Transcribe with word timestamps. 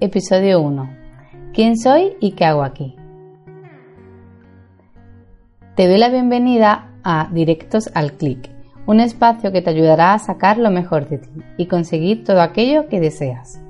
Episodio 0.00 0.60
1 0.60 0.90
¿Quién 1.54 1.78
soy 1.78 2.16
y 2.18 2.32
qué 2.32 2.44
hago 2.44 2.64
aquí? 2.64 2.96
Te 5.76 5.86
doy 5.86 5.98
la 5.98 6.08
bienvenida 6.08 6.90
a 7.04 7.28
Directos 7.30 7.88
al 7.94 8.14
Clic, 8.14 8.50
un 8.86 8.98
espacio 8.98 9.52
que 9.52 9.62
te 9.62 9.70
ayudará 9.70 10.12
a 10.12 10.18
sacar 10.18 10.58
lo 10.58 10.72
mejor 10.72 11.08
de 11.08 11.18
ti 11.18 11.30
y 11.58 11.66
conseguir 11.66 12.24
todo 12.24 12.42
aquello 12.42 12.88
que 12.88 12.98
deseas. 12.98 13.62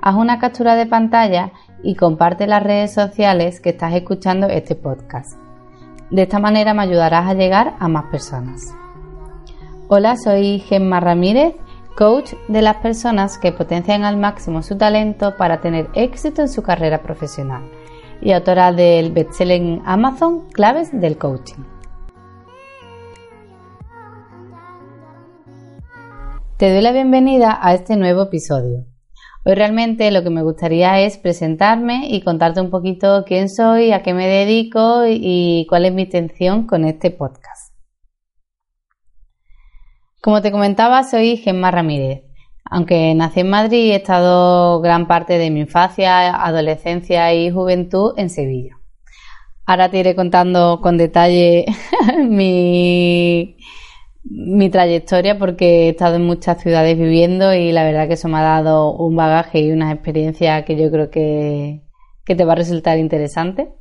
Haz 0.00 0.14
una 0.14 0.38
captura 0.38 0.76
de 0.76 0.86
pantalla 0.86 1.52
y 1.82 1.94
comparte 1.94 2.46
las 2.46 2.62
redes 2.62 2.94
sociales 2.94 3.60
que 3.60 3.70
estás 3.70 3.92
escuchando 3.92 4.48
este 4.48 4.74
podcast. 4.74 5.38
De 6.10 6.22
esta 6.22 6.38
manera 6.38 6.72
me 6.72 6.84
ayudarás 6.84 7.28
a 7.28 7.34
llegar 7.34 7.74
a 7.78 7.86
más 7.86 8.06
personas. 8.06 8.74
Hola, 9.88 10.16
soy 10.16 10.60
Gemma 10.60 11.00
Ramírez 11.00 11.54
coach 11.94 12.32
de 12.48 12.62
las 12.62 12.76
personas 12.76 13.38
que 13.38 13.52
potencian 13.52 14.04
al 14.04 14.16
máximo 14.16 14.62
su 14.62 14.76
talento 14.76 15.36
para 15.36 15.60
tener 15.60 15.88
éxito 15.94 16.42
en 16.42 16.48
su 16.48 16.62
carrera 16.62 17.02
profesional 17.02 17.62
y 18.20 18.32
autora 18.32 18.72
del 18.72 19.12
bestseller 19.12 19.80
Amazon 19.84 20.48
Claves 20.52 20.90
del 20.92 21.16
Coaching. 21.18 21.62
Te 26.56 26.72
doy 26.72 26.82
la 26.82 26.92
bienvenida 26.92 27.58
a 27.60 27.74
este 27.74 27.96
nuevo 27.96 28.22
episodio. 28.22 28.86
Hoy 29.44 29.54
realmente 29.54 30.10
lo 30.10 30.22
que 30.22 30.30
me 30.30 30.42
gustaría 30.42 31.00
es 31.00 31.18
presentarme 31.18 32.08
y 32.08 32.22
contarte 32.22 32.60
un 32.60 32.70
poquito 32.70 33.24
quién 33.26 33.50
soy, 33.50 33.92
a 33.92 34.02
qué 34.02 34.14
me 34.14 34.26
dedico 34.26 35.02
y 35.06 35.66
cuál 35.68 35.84
es 35.84 35.92
mi 35.92 36.02
intención 36.02 36.66
con 36.66 36.84
este 36.84 37.10
podcast. 37.10 37.53
Como 40.24 40.40
te 40.40 40.50
comentaba, 40.50 41.02
soy 41.02 41.36
Gemma 41.36 41.70
Ramírez. 41.70 42.22
Aunque 42.64 43.14
nací 43.14 43.40
en 43.40 43.50
Madrid, 43.50 43.92
he 43.92 43.96
estado 43.96 44.80
gran 44.80 45.06
parte 45.06 45.36
de 45.36 45.50
mi 45.50 45.60
infancia, 45.60 46.42
adolescencia 46.42 47.34
y 47.34 47.50
juventud 47.50 48.14
en 48.16 48.30
Sevilla. 48.30 48.78
Ahora 49.66 49.90
te 49.90 49.98
iré 49.98 50.14
contando 50.14 50.80
con 50.80 50.96
detalle 50.96 51.66
mi, 52.26 53.58
mi 54.22 54.70
trayectoria 54.70 55.38
porque 55.38 55.88
he 55.88 55.88
estado 55.90 56.16
en 56.16 56.24
muchas 56.24 56.58
ciudades 56.58 56.96
viviendo 56.96 57.52
y 57.52 57.70
la 57.72 57.84
verdad 57.84 58.08
que 58.08 58.14
eso 58.14 58.28
me 58.28 58.38
ha 58.38 58.42
dado 58.44 58.94
un 58.94 59.14
bagaje 59.16 59.60
y 59.60 59.72
una 59.72 59.92
experiencia 59.92 60.64
que 60.64 60.74
yo 60.76 60.90
creo 60.90 61.10
que, 61.10 61.82
que 62.24 62.34
te 62.34 62.46
va 62.46 62.54
a 62.54 62.56
resultar 62.56 62.96
interesante. 62.96 63.74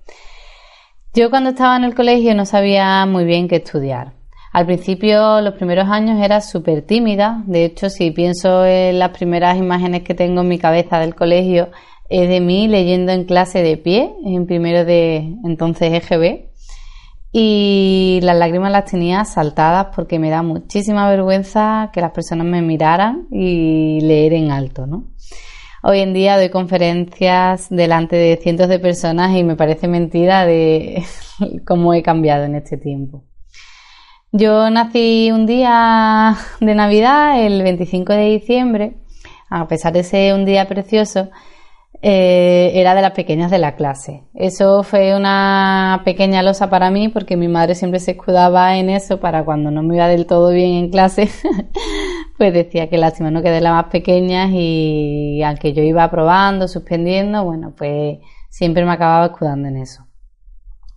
Yo 1.14 1.30
cuando 1.30 1.52
estaba 1.52 1.78
en 1.78 1.86
el 1.86 1.96
colegio 1.96 2.36
no 2.36 2.46
sabía 2.46 3.06
muy 3.06 3.24
bien 3.24 3.48
qué 3.48 3.56
estudiar. 3.56 4.23
Al 4.54 4.68
principio, 4.68 5.42
los 5.42 5.56
primeros 5.56 5.90
años 5.90 6.23
era 6.23 6.40
súper 6.40 6.84
tímida. 6.84 7.42
De 7.48 7.66
hecho, 7.66 7.90
si 7.90 8.12
pienso 8.12 8.64
en 8.64 9.00
las 9.00 9.09
primeras 9.09 9.58
imágenes 9.58 10.04
que 10.04 10.14
tengo 10.14 10.42
en 10.42 10.48
mi 10.48 10.59
cabeza 10.59 11.00
del 11.00 11.16
colegio, 11.16 11.70
es 12.08 12.30
de 12.30 12.40
mí 12.40 12.68
leyendo 12.68 13.12
en 13.12 13.24
clase 13.24 13.64
de 13.64 13.78
pie, 13.78 14.14
en 14.24 14.46
primero 14.46 14.86
de 14.86 15.36
entonces 15.44 15.92
EGB. 15.92 16.52
Y 17.31 18.19
las 18.22 18.38
lágrimas 18.38 18.72
las 18.72 18.86
tenía 18.86 19.25
saltadas 19.25 19.88
porque 19.96 20.19
me 20.19 20.30
da 20.30 20.44
muchísima 20.44 21.09
vergüenza 21.09 21.90
que 21.91 22.02
las 22.02 22.12
personas 22.12 22.46
me 22.46 22.62
miraran 22.62 23.28
y 23.31 24.02
leer 24.02 24.34
en 24.34 24.52
alto, 24.52 24.85
¿no? 24.85 25.06
Hoy 25.81 26.02
en 26.02 26.14
día 26.14 26.38
doy 26.38 26.50
conferencias 26.50 27.70
delante 27.72 28.18
de 28.18 28.38
cientos 28.38 28.70
de 28.70 28.78
personas 28.78 29.35
y 29.35 29.44
me 29.44 29.56
parece 29.56 29.88
mentira 29.88 30.46
de 30.46 31.03
cómo 31.66 31.96
he 31.96 32.03
cambiado 32.03 32.44
en 32.44 32.53
este 32.53 32.78
tiempo. 32.78 33.24
Yo 34.36 34.68
nací 34.72 35.30
un 35.32 35.46
día 35.46 36.36
de 36.60 36.74
Navidad, 36.74 37.40
el 37.40 37.62
25 37.62 38.14
de 38.14 38.30
diciembre, 38.32 38.96
a 39.48 39.68
pesar 39.68 39.94
de 39.94 40.02
ser 40.04 40.34
un 40.34 40.44
día 40.44 40.68
precioso, 40.68 41.30
eh, 42.02 42.72
era 42.74 42.96
de 42.96 43.04
las 43.04 43.12
pequeñas 43.12 43.52
de 43.52 43.60
la 43.60 43.76
clase. 43.76 44.24
Eso 44.34 44.82
fue 44.82 45.16
una 45.16 46.02
pequeña 46.04 46.42
losa 46.42 46.68
para 46.72 46.90
mí 46.90 47.10
porque 47.10 47.38
mi 47.38 47.48
madre 47.48 47.76
siempre 47.76 48.00
se 48.00 48.14
escudaba 48.14 48.76
en 48.78 48.90
eso 48.90 49.20
para 49.20 49.46
cuando 49.46 49.70
no 49.70 49.84
me 49.84 49.98
iba 49.98 50.08
del 50.08 50.26
todo 50.26 50.50
bien 50.50 50.74
en 50.86 50.90
clase, 50.90 51.30
pues 52.40 52.54
decía 52.54 52.90
que 52.90 52.98
lástima 52.98 53.30
no 53.30 53.44
quedé 53.44 53.62
la 53.62 53.74
más 53.74 53.86
pequeña 53.92 54.48
y 54.52 55.44
aunque 55.44 55.74
yo 55.74 55.84
iba 55.84 56.04
aprobando, 56.06 56.68
suspendiendo, 56.68 57.44
bueno, 57.44 57.76
pues 57.78 58.18
siempre 58.50 58.84
me 58.84 58.94
acababa 58.94 59.28
escudando 59.28 59.68
en 59.68 59.78
eso. 59.78 60.03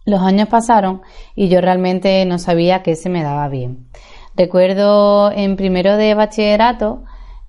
Los 0.06 0.22
años 0.22 0.48
pasaron 0.48 1.02
y 1.34 1.48
yo 1.48 1.60
realmente 1.60 2.24
no 2.26 2.38
sabía 2.38 2.82
qué 2.82 2.94
se 2.94 3.10
me 3.10 3.24
daba 3.24 3.48
bien. 3.48 3.88
Recuerdo 4.36 5.32
en 5.32 5.56
primero 5.56 5.96
de 5.96 6.14
bachillerato 6.14 7.02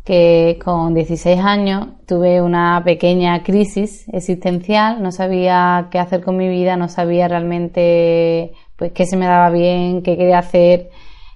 que 0.04 0.58
con 0.64 0.96
16 0.96 1.40
años 1.40 1.88
tuve 2.08 2.42
una 2.42 2.82
pequeña 2.84 3.44
crisis 3.44 4.08
existencial, 4.12 5.04
no 5.04 5.12
sabía 5.12 5.90
qué 5.92 6.00
hacer 6.00 6.24
con 6.24 6.36
mi 6.36 6.48
vida, 6.48 6.78
no 6.78 6.88
sabía 6.88 7.28
realmente 7.28 8.54
pues 8.76 8.92
qué 8.92 9.06
se 9.06 9.18
me 9.18 9.28
daba 9.28 9.52
bien, 9.52 10.02
qué 10.02 10.18
quería 10.18 10.40
hacer, 10.40 10.90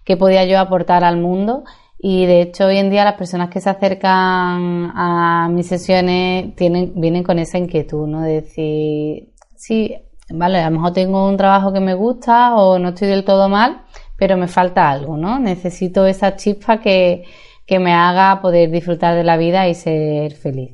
qué 0.04 0.18
podía 0.18 0.46
yo 0.46 0.58
aportar 0.58 1.04
al 1.04 1.18
mundo 1.18 1.66
y 2.00 2.26
de 2.26 2.42
hecho 2.42 2.66
hoy 2.66 2.78
en 2.78 2.90
día 2.90 3.04
las 3.04 3.16
personas 3.16 3.50
que 3.50 3.62
se 3.62 3.70
acercan 3.70 4.92
a 4.96 5.50
mis 5.52 5.68
sesiones 5.68 6.56
tienen 6.56 6.94
vienen 6.96 7.24
con 7.24 7.38
esa 7.38 7.60
inquietud, 7.60 8.08
¿no? 8.08 8.22
De 8.22 8.42
decir, 8.42 9.34
sí, 9.56 9.96
vale, 10.34 10.60
a 10.60 10.70
lo 10.70 10.78
mejor 10.78 10.94
tengo 10.94 11.28
un 11.28 11.38
trabajo 11.38 11.74
que 11.74 11.80
me 11.80 11.94
gusta 11.94 12.56
o 12.56 12.80
no 12.80 12.90
estoy 12.90 13.08
del 13.08 13.26
todo 13.26 13.50
mal, 13.50 13.84
pero 14.18 14.38
me 14.38 14.48
falta 14.48 14.90
algo, 14.90 15.18
¿no? 15.18 15.40
Necesito 15.40 16.06
esa 16.06 16.36
chispa 16.36 16.80
que, 16.80 17.24
que 17.66 17.80
me 17.80 17.94
haga 17.94 18.42
poder 18.42 18.70
disfrutar 18.72 19.16
de 19.16 19.24
la 19.24 19.38
vida 19.38 19.68
y 19.68 19.76
ser 19.76 20.34
feliz. 20.34 20.72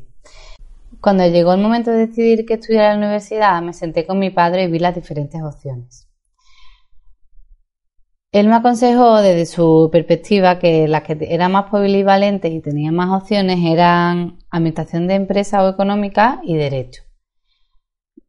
Cuando 1.02 1.28
llegó 1.28 1.54
el 1.54 1.62
momento 1.62 1.92
de 1.92 2.08
decidir 2.08 2.46
qué 2.46 2.56
estudiar 2.56 2.94
en 2.94 3.02
la 3.02 3.08
universidad, 3.08 3.62
me 3.62 3.74
senté 3.74 4.06
con 4.06 4.20
mi 4.20 4.32
padre 4.32 4.64
y 4.64 4.68
vi 4.68 4.80
las 4.80 4.96
diferentes 4.96 5.42
opciones. 5.42 6.08
Él 8.34 8.50
me 8.50 8.56
aconsejó 8.56 9.22
desde 9.22 9.46
su 9.46 9.90
perspectiva 9.92 10.60
que 10.60 10.88
las 10.88 11.04
que 11.04 11.18
eran 11.22 11.54
más 11.54 11.70
polivalentes 11.72 12.52
y 12.52 12.60
tenían 12.60 12.94
más 12.94 13.10
opciones 13.22 13.60
eran 13.64 14.40
administración 14.52 15.08
de 15.08 15.16
empresa 15.16 15.64
o 15.64 15.70
económica 15.70 16.42
y 16.44 16.56
derecho. 16.58 17.07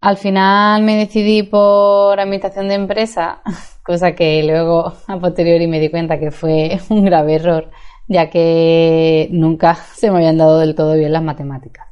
Al 0.01 0.17
final 0.17 0.83
me 0.85 0.95
decidí 0.97 1.43
por 1.43 2.21
administración 2.21 2.69
de 2.69 2.75
empresa, 2.75 3.43
cosa 3.83 4.15
que 4.15 4.43
luego 4.45 4.93
a 5.09 5.19
posteriori 5.19 5.67
me 5.67 5.81
di 5.81 5.91
cuenta 5.91 6.21
que 6.21 6.31
fue 6.31 6.79
un 6.89 7.05
grave 7.05 7.35
error, 7.35 7.71
ya 8.07 8.31
que 8.31 9.29
nunca 9.33 9.75
se 9.97 10.11
me 10.11 10.19
habían 10.19 10.39
dado 10.39 10.61
del 10.61 10.75
todo 10.77 10.95
bien 10.95 11.13
las 11.13 11.23
matemáticas. 11.23 11.87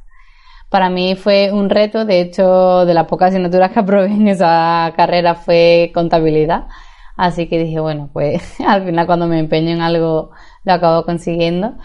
Para 0.69 0.89
mí 0.89 1.15
fue 1.15 1.51
un 1.51 1.69
reto, 1.69 2.05
de 2.05 2.21
hecho, 2.21 2.85
de 2.85 2.93
las 2.93 3.07
pocas 3.07 3.29
asignaturas 3.29 3.71
que 3.71 3.79
aprobé 3.79 4.07
en 4.07 4.27
esa 4.27 4.93
carrera 4.97 5.35
fue 5.35 5.91
contabilidad, 5.93 6.67
así 7.17 7.47
que 7.47 7.59
dije, 7.59 7.79
bueno, 7.79 8.09
pues 8.13 8.59
al 8.65 8.85
final 8.85 9.05
cuando 9.05 9.27
me 9.27 9.39
empeño 9.39 9.71
en 9.71 9.81
algo 9.81 10.31
lo 10.63 10.73
acabo 10.73 11.05
consiguiendo, 11.05 11.75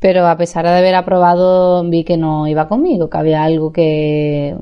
pero 0.00 0.26
a 0.28 0.36
pesar 0.36 0.64
de 0.64 0.76
haber 0.76 0.94
aprobado 0.96 1.88
vi 1.88 2.04
que 2.04 2.16
no 2.16 2.46
iba 2.48 2.68
conmigo, 2.68 3.10
que 3.10 3.18
había 3.18 3.44
algo 3.44 3.72
que 3.72 4.56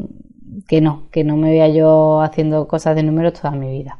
que 0.70 0.80
no, 0.80 1.08
que 1.10 1.24
no 1.24 1.36
me 1.36 1.50
vea 1.50 1.66
yo 1.66 2.20
haciendo 2.20 2.68
cosas 2.68 2.94
de 2.94 3.02
números 3.02 3.32
toda 3.32 3.50
mi 3.50 3.68
vida. 3.72 3.98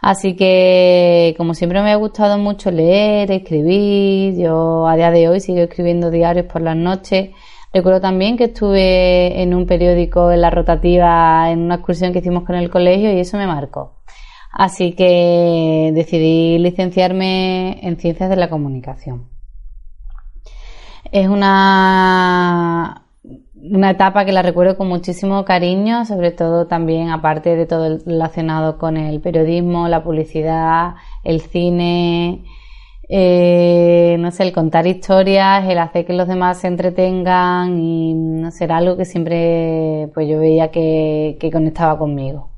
Así 0.00 0.36
que, 0.36 1.34
como 1.36 1.52
siempre 1.52 1.82
me 1.82 1.90
ha 1.90 1.96
gustado 1.96 2.38
mucho 2.38 2.70
leer, 2.70 3.32
escribir, 3.32 4.36
yo 4.36 4.86
a 4.86 4.94
día 4.94 5.10
de 5.10 5.28
hoy 5.28 5.40
sigo 5.40 5.58
escribiendo 5.58 6.12
diarios 6.12 6.46
por 6.46 6.62
las 6.62 6.76
noches. 6.76 7.30
Recuerdo 7.72 8.00
también 8.00 8.36
que 8.36 8.44
estuve 8.44 9.42
en 9.42 9.52
un 9.52 9.66
periódico 9.66 10.30
en 10.30 10.42
la 10.42 10.50
rotativa 10.50 11.50
en 11.50 11.62
una 11.62 11.74
excursión 11.74 12.12
que 12.12 12.20
hicimos 12.20 12.44
con 12.44 12.54
el 12.54 12.70
colegio 12.70 13.12
y 13.12 13.18
eso 13.18 13.36
me 13.36 13.48
marcó. 13.48 13.96
Así 14.52 14.92
que 14.92 15.90
decidí 15.92 16.58
licenciarme 16.58 17.80
en 17.82 17.96
ciencias 17.96 18.30
de 18.30 18.36
la 18.36 18.48
comunicación. 18.48 19.28
Es 21.10 21.26
una 21.26 23.05
una 23.54 23.90
etapa 23.90 24.24
que 24.24 24.32
la 24.32 24.42
recuerdo 24.42 24.76
con 24.76 24.88
muchísimo 24.88 25.44
cariño, 25.44 26.04
sobre 26.04 26.30
todo 26.30 26.66
también 26.66 27.10
aparte 27.10 27.56
de 27.56 27.66
todo 27.66 27.98
relacionado 28.06 28.78
con 28.78 28.96
el 28.96 29.20
periodismo, 29.20 29.88
la 29.88 30.02
publicidad, 30.04 30.94
el 31.24 31.40
cine, 31.40 32.44
Eh, 33.08 34.16
no 34.18 34.32
sé, 34.32 34.42
el 34.42 34.52
contar 34.52 34.84
historias, 34.88 35.64
el 35.68 35.78
hacer 35.78 36.04
que 36.04 36.12
los 36.12 36.26
demás 36.26 36.58
se 36.58 36.66
entretengan 36.66 37.78
y 37.78 38.14
no 38.14 38.50
sé, 38.50 38.64
algo 38.64 38.96
que 38.96 39.04
siempre 39.04 40.10
pues 40.12 40.28
yo 40.28 40.40
veía 40.40 40.72
que, 40.72 41.36
que 41.38 41.52
conectaba 41.52 41.98
conmigo. 41.98 42.50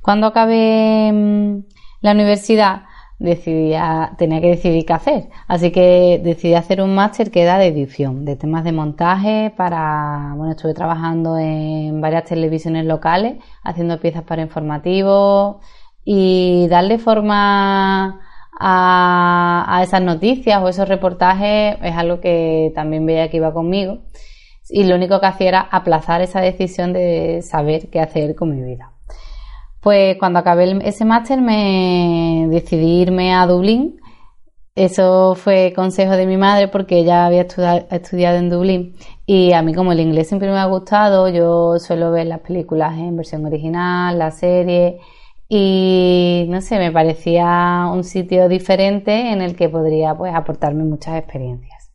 Cuando 0.00 0.28
acabé 0.28 1.10
mm, 1.12 1.64
la 2.00 2.12
universidad, 2.12 2.82
decidí 3.18 3.74
tenía 4.16 4.40
que 4.40 4.48
decidir 4.48 4.86
qué 4.86 4.92
hacer. 4.92 5.28
Así 5.46 5.70
que 5.72 6.20
decidí 6.22 6.54
hacer 6.54 6.80
un 6.80 6.94
máster 6.94 7.30
que 7.30 7.42
era 7.42 7.58
de 7.58 7.66
edición, 7.66 8.24
de 8.24 8.36
temas 8.36 8.64
de 8.64 8.72
montaje 8.72 9.52
para, 9.56 10.34
bueno, 10.36 10.52
estuve 10.52 10.74
trabajando 10.74 11.38
en 11.38 12.00
varias 12.00 12.24
televisiones 12.24 12.86
locales, 12.86 13.38
haciendo 13.64 14.00
piezas 14.00 14.22
para 14.22 14.42
informativos 14.42 15.56
y 16.04 16.68
darle 16.68 16.98
forma 16.98 18.20
a, 18.60 19.64
a 19.68 19.82
esas 19.82 20.02
noticias 20.02 20.62
o 20.62 20.68
esos 20.68 20.88
reportajes 20.88 21.76
es 21.82 21.96
algo 21.96 22.20
que 22.20 22.72
también 22.74 23.06
veía 23.06 23.30
que 23.30 23.38
iba 23.38 23.52
conmigo. 23.52 23.98
Y 24.70 24.84
lo 24.84 24.96
único 24.96 25.20
que 25.20 25.26
hacía 25.26 25.48
era 25.48 25.60
aplazar 25.60 26.20
esa 26.20 26.40
decisión 26.40 26.92
de 26.92 27.40
saber 27.42 27.88
qué 27.90 28.00
hacer 28.00 28.34
con 28.34 28.54
mi 28.54 28.62
vida. 28.62 28.92
Pues 29.80 30.16
cuando 30.18 30.40
acabé 30.40 30.78
ese 30.86 31.04
máster 31.04 31.40
me 31.40 32.46
decidí 32.50 33.00
irme 33.02 33.34
a 33.34 33.46
Dublín. 33.46 34.00
Eso 34.74 35.34
fue 35.34 35.72
consejo 35.74 36.12
de 36.12 36.26
mi 36.26 36.36
madre 36.36 36.68
porque 36.68 36.98
ella 36.98 37.26
había 37.26 37.42
estudiado 37.42 38.38
en 38.38 38.48
Dublín 38.48 38.94
y 39.26 39.52
a 39.52 39.60
mí 39.62 39.74
como 39.74 39.90
el 39.90 39.98
inglés 39.98 40.28
siempre 40.28 40.50
me 40.52 40.58
ha 40.58 40.66
gustado, 40.66 41.28
yo 41.28 41.80
suelo 41.80 42.12
ver 42.12 42.28
las 42.28 42.40
películas 42.40 42.96
en 42.96 43.16
versión 43.16 43.44
original, 43.44 44.16
la 44.16 44.30
serie 44.30 45.00
y 45.48 46.46
no 46.48 46.60
sé, 46.60 46.78
me 46.78 46.92
parecía 46.92 47.90
un 47.92 48.04
sitio 48.04 48.48
diferente 48.48 49.32
en 49.32 49.42
el 49.42 49.56
que 49.56 49.68
podría 49.68 50.14
pues 50.14 50.32
aportarme 50.32 50.84
muchas 50.84 51.18
experiencias. 51.18 51.90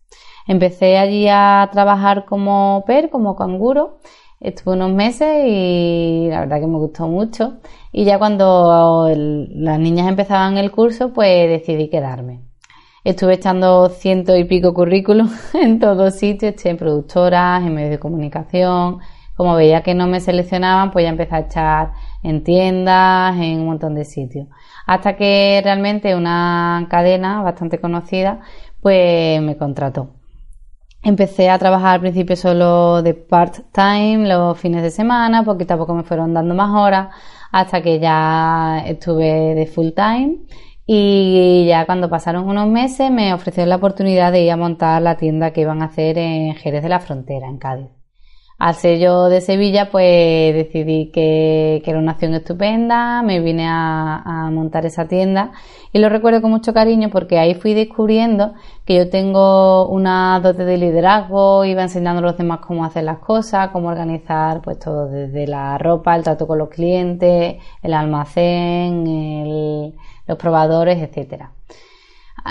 Empecé 0.46 0.98
allí 0.98 1.28
a 1.30 1.70
trabajar 1.72 2.26
como 2.26 2.84
per, 2.86 3.10
como 3.10 3.38
canguro 3.38 4.00
Estuve 4.44 4.74
unos 4.74 4.92
meses 4.92 5.46
y 5.48 6.28
la 6.30 6.42
verdad 6.42 6.60
que 6.60 6.68
me 6.68 6.78
gustó 6.78 7.08
mucho. 7.08 7.60
Y 7.94 8.04
ya 8.04 8.20
cuando 8.20 9.10
las 9.16 9.80
niñas 9.80 10.10
empezaban 10.10 10.58
el 10.58 10.70
curso, 10.70 11.14
pues 11.14 11.48
decidí 11.48 11.90
quedarme. 11.90 12.42
Estuve 13.06 13.36
echando 13.36 13.88
ciento 13.88 14.36
y 14.36 14.44
pico 14.44 14.74
currículum 14.74 15.30
en 15.54 15.80
todos 15.80 16.16
sitios, 16.16 16.66
en 16.66 16.76
productoras, 16.76 17.64
en 17.64 17.74
medios 17.74 17.92
de 17.92 18.00
comunicación. 18.00 19.00
Como 19.38 19.56
veía 19.56 19.82
que 19.82 19.96
no 19.96 20.08
me 20.08 20.20
seleccionaban, 20.20 20.92
pues 20.92 21.04
ya 21.04 21.10
empecé 21.10 21.36
a 21.36 21.40
echar 21.40 21.92
en 22.22 22.44
tiendas, 22.44 23.38
en 23.38 23.62
un 23.62 23.66
montón 23.68 23.96
de 23.96 24.04
sitios. 24.04 24.48
Hasta 24.86 25.16
que 25.16 25.62
realmente 25.64 26.16
una 26.16 26.88
cadena 26.90 27.42
bastante 27.42 27.80
conocida, 27.80 28.42
pues 28.82 29.42
me 29.42 29.56
contrató. 29.56 30.10
Empecé 31.04 31.50
a 31.50 31.60
trabajar 31.60 31.96
al 31.96 32.00
principio 32.00 32.38
solo 32.38 33.02
de 33.02 33.14
part-time 33.14 34.26
los 34.28 34.58
fines 34.58 34.82
de 34.84 34.90
semana, 34.90 35.44
poquito 35.44 35.74
a 35.74 35.78
poco 35.78 35.94
me 35.94 36.04
fueron 36.04 36.34
dando 36.34 36.56
más 36.56 36.72
horas, 36.74 37.10
hasta 37.52 37.82
que 37.82 38.00
ya 38.00 38.84
estuve 38.88 39.54
de 39.54 39.66
full-time. 39.68 40.38
Y 40.86 41.66
ya 41.68 41.86
cuando 41.86 42.10
pasaron 42.10 42.48
unos 42.48 42.68
meses 42.68 43.12
me 43.12 43.34
ofrecieron 43.34 43.70
la 43.70 43.78
oportunidad 43.78 44.32
de 44.32 44.44
ir 44.44 44.52
a 44.52 44.58
montar 44.58 45.02
la 45.02 45.18
tienda 45.18 45.52
que 45.52 45.62
iban 45.62 45.82
a 45.82 45.86
hacer 45.86 46.18
en 46.18 46.56
Jerez 46.56 46.84
de 46.84 46.90
la 46.90 47.00
Frontera, 47.00 47.48
en 47.48 47.58
Cádiz 47.58 48.03
al 48.64 48.76
ser 48.76 48.98
yo 48.98 49.28
de 49.28 49.42
Sevilla, 49.42 49.92
pues 49.92 50.56
decidí 50.56 51.12
que, 51.12 51.84
era 51.86 52.00
una 52.00 52.14
acción 52.14 52.34
estupenda, 52.34 53.22
me 53.22 53.42
vine 53.42 53.66
a, 53.68 54.50
montar 54.54 54.86
esa 54.86 55.06
tienda 55.06 55.52
y 55.92 56.00
lo 56.00 56.08
recuerdo 56.08 56.42
con 56.42 56.52
mucho 56.52 56.74
cariño 56.74 57.10
porque 57.10 57.40
ahí 57.40 57.56
fui 57.56 57.74
descubriendo 57.74 58.54
que 58.86 58.96
yo 58.96 59.10
tengo 59.10 59.90
una 59.90 60.40
dote 60.42 60.64
de 60.64 60.78
liderazgo, 60.78 61.66
iba 61.66 61.82
enseñando 61.82 62.20
a 62.20 62.22
los 62.22 62.38
demás 62.38 62.60
cómo 62.66 62.86
hacer 62.86 63.04
las 63.04 63.20
cosas, 63.20 63.70
cómo 63.72 63.90
organizar 63.90 64.62
pues 64.62 64.80
todo, 64.80 65.10
desde 65.10 65.46
la 65.46 65.78
ropa, 65.78 66.16
el 66.16 66.24
trato 66.24 66.48
con 66.48 66.58
los 66.58 66.70
clientes, 66.70 67.58
el 67.82 67.94
almacén, 67.94 69.94
los 70.26 70.38
probadores, 70.38 71.02
etcétera. 71.02 71.52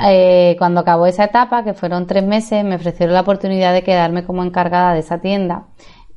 Eh, 0.04 0.56
cuando 0.58 0.80
acabó 0.80 1.06
esa 1.06 1.24
etapa, 1.24 1.64
que 1.64 1.74
fueron 1.74 2.06
tres 2.06 2.24
meses, 2.24 2.64
me 2.64 2.76
ofrecieron 2.76 3.14
la 3.14 3.20
oportunidad 3.20 3.74
de 3.74 3.82
quedarme 3.82 4.24
como 4.24 4.42
encargada 4.42 4.94
de 4.94 5.00
esa 5.00 5.20
tienda. 5.20 5.66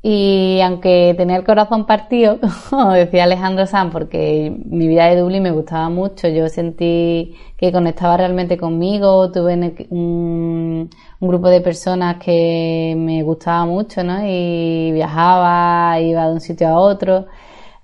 Y 0.07 0.62
aunque 0.62 1.16
tenía 1.18 1.36
el 1.36 1.44
corazón 1.44 1.88
partido, 1.88 2.38
como 2.69 2.92
decía 2.92 3.24
Alejandro 3.24 3.66
San, 3.66 3.90
porque 3.90 4.56
mi 4.66 4.88
vida 4.88 5.07
de 5.07 5.19
Dublín 5.19 5.42
me 5.42 5.50
gustaba 5.50 5.90
mucho, 5.90 6.28
yo 6.28 6.48
sentí 6.48 7.36
que 7.57 7.72
conectaba 7.72 8.16
realmente 8.16 8.56
conmigo, 8.56 9.31
tuve 9.31 9.56
un, 9.90 10.92
grupo 11.19 11.50
de 11.50 11.60
personas 11.62 12.18
que 12.24 12.94
me 12.96 13.24
gustaba 13.24 13.66
mucho, 13.66 14.04
¿no? 14.04 14.19
Y 14.24 14.92
viajaba, 14.92 16.00
iba 16.00 16.28
de 16.28 16.34
un 16.34 16.42
sitio 16.42 16.68
a 16.68 16.78
otro, 16.80 17.25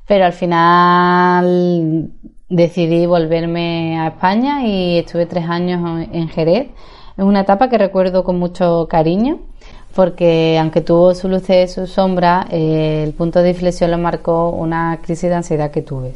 pero 0.05 0.25
al 0.25 0.33
final 0.33 2.11
decidí 2.49 3.07
volverme 3.07 3.99
a 3.99 4.09
España 4.09 4.63
y 4.63 4.99
estuve 4.99 5.25
tres 5.25 5.45
años 5.49 6.07
en 6.11 6.27
Jerez. 6.29 6.67
Es 7.17 7.23
una 7.23 7.39
etapa 7.41 7.67
que 7.67 7.79
recuerdo 7.79 8.23
con 8.23 8.37
mucho 8.37 8.87
cariño 8.87 9.39
porque 9.95 10.57
aunque 10.59 10.81
tuvo 10.81 11.13
su 11.15 11.27
luz 11.27 11.49
y 11.49 11.67
su 11.67 11.87
sombra, 11.87 12.47
eh, 12.49 13.03
el 13.05 13.13
punto 13.13 13.41
de 13.41 13.49
inflexión 13.49 13.91
lo 13.91 13.97
marcó 13.97 14.49
una 14.49 14.99
crisis 15.01 15.29
de 15.29 15.35
ansiedad 15.35 15.71
que 15.71 15.81
tuve. 15.81 16.13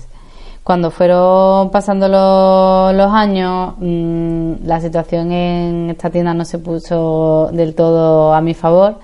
Cuando 0.64 0.90
fueron 0.90 1.70
pasando 1.70 2.08
los, 2.08 3.14
años, 3.14 3.76
mm, 3.78 4.66
la 4.66 4.82
situación 4.82 5.32
en 5.32 5.90
esta 5.92 6.10
tienda 6.10 6.34
no 6.34 6.44
se 6.46 6.58
puso 6.58 7.50
del 7.54 7.76
todo 7.76 8.34
a 8.34 8.42
mi 8.42 8.54
favor, 8.56 8.96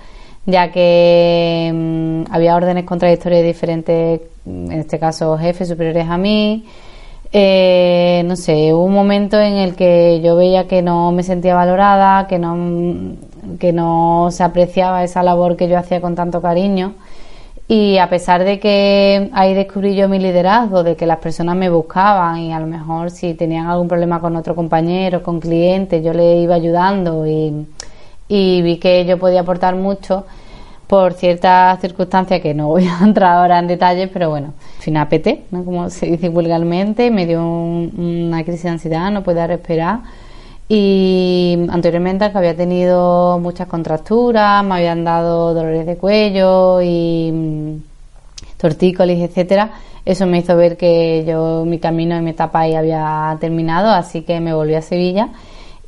ya 0.46 0.72
que 0.72 1.70
mm, 1.72 2.32
había 2.32 2.56
órdenes 2.56 2.84
contradictorias 2.84 3.44
diferentes, 3.44 4.22
en 4.46 4.72
este 4.72 4.98
caso 4.98 5.38
jefes 5.38 5.68
superiores 5.68 6.08
a 6.08 6.18
mí, 6.18 6.64
eh, 7.34 8.22
no 8.26 8.36
sé, 8.36 8.74
hubo 8.74 8.84
un 8.84 8.92
momento 8.92 9.40
en 9.40 9.54
el 9.54 9.74
que 9.74 10.20
yo 10.22 10.36
veía 10.36 10.66
que 10.66 10.82
no 10.82 11.12
me 11.12 11.22
sentía 11.22 11.54
valorada, 11.54 12.26
que 12.26 12.38
no, 12.38 12.54
que 13.58 13.72
no 13.72 14.28
se 14.30 14.42
apreciaba 14.42 15.04
esa 15.04 15.22
labor 15.22 15.56
que 15.56 15.68
yo 15.68 15.78
hacía 15.78 16.00
con 16.00 16.14
tanto 16.14 16.40
cariño. 16.40 16.94
Y 17.68 17.98
a 17.98 18.10
pesar 18.10 18.44
de 18.44 18.58
que 18.58 19.30
ahí 19.32 19.54
descubrí 19.54 19.94
yo 19.94 20.08
mi 20.08 20.18
liderazgo, 20.18 20.82
de 20.82 20.96
que 20.96 21.06
las 21.06 21.18
personas 21.18 21.56
me 21.56 21.70
buscaban 21.70 22.38
y 22.38 22.52
a 22.52 22.60
lo 22.60 22.66
mejor 22.66 23.10
si 23.10 23.34
tenían 23.34 23.66
algún 23.66 23.88
problema 23.88 24.20
con 24.20 24.36
otro 24.36 24.54
compañero, 24.54 25.22
con 25.22 25.40
clientes, 25.40 26.04
yo 26.04 26.12
le 26.12 26.38
iba 26.38 26.54
ayudando 26.54 27.26
y, 27.26 27.66
y 28.28 28.62
vi 28.62 28.78
que 28.78 29.04
yo 29.06 29.18
podía 29.18 29.40
aportar 29.40 29.76
mucho, 29.76 30.26
por 30.92 31.14
ciertas 31.14 31.80
circunstancias 31.80 32.42
que 32.42 32.52
no 32.52 32.68
voy 32.68 32.86
a 32.86 32.98
entrar 33.02 33.38
ahora 33.38 33.58
en 33.58 33.66
detalles, 33.66 34.10
pero 34.12 34.28
bueno, 34.28 34.52
peté, 35.08 35.44
¿no? 35.50 35.64
como 35.64 35.88
se 35.88 36.04
dice 36.04 36.28
vulgarmente, 36.28 37.10
me 37.10 37.24
dio 37.24 37.42
una 37.42 38.44
crisis 38.44 38.64
de 38.64 38.68
ansiedad, 38.68 39.10
no 39.10 39.22
podía 39.22 39.46
respirar 39.46 40.00
y 40.68 41.66
anteriormente 41.70 42.30
que 42.30 42.38
había 42.38 42.56
tenido 42.56 43.38
muchas 43.38 43.68
contracturas, 43.68 44.64
me 44.64 44.76
habían 44.76 45.04
dado 45.04 45.54
dolores 45.54 45.86
de 45.86 45.96
cuello 45.96 46.80
y 46.80 47.30
mm, 47.32 47.76
tortícolis, 48.58 49.22
etcétera. 49.22 49.70
Eso 50.04 50.26
me 50.26 50.38
hizo 50.38 50.56
ver 50.56 50.76
que 50.76 51.24
yo 51.26 51.64
mi 51.66 51.78
camino 51.78 52.16
y 52.16 52.22
mi 52.22 52.30
etapa 52.30 52.60
ahí 52.60 52.74
había 52.74 53.36
terminado, 53.40 53.90
así 53.90 54.22
que 54.22 54.40
me 54.40 54.54
volví 54.54 54.74
a 54.74 54.82
Sevilla 54.82 55.28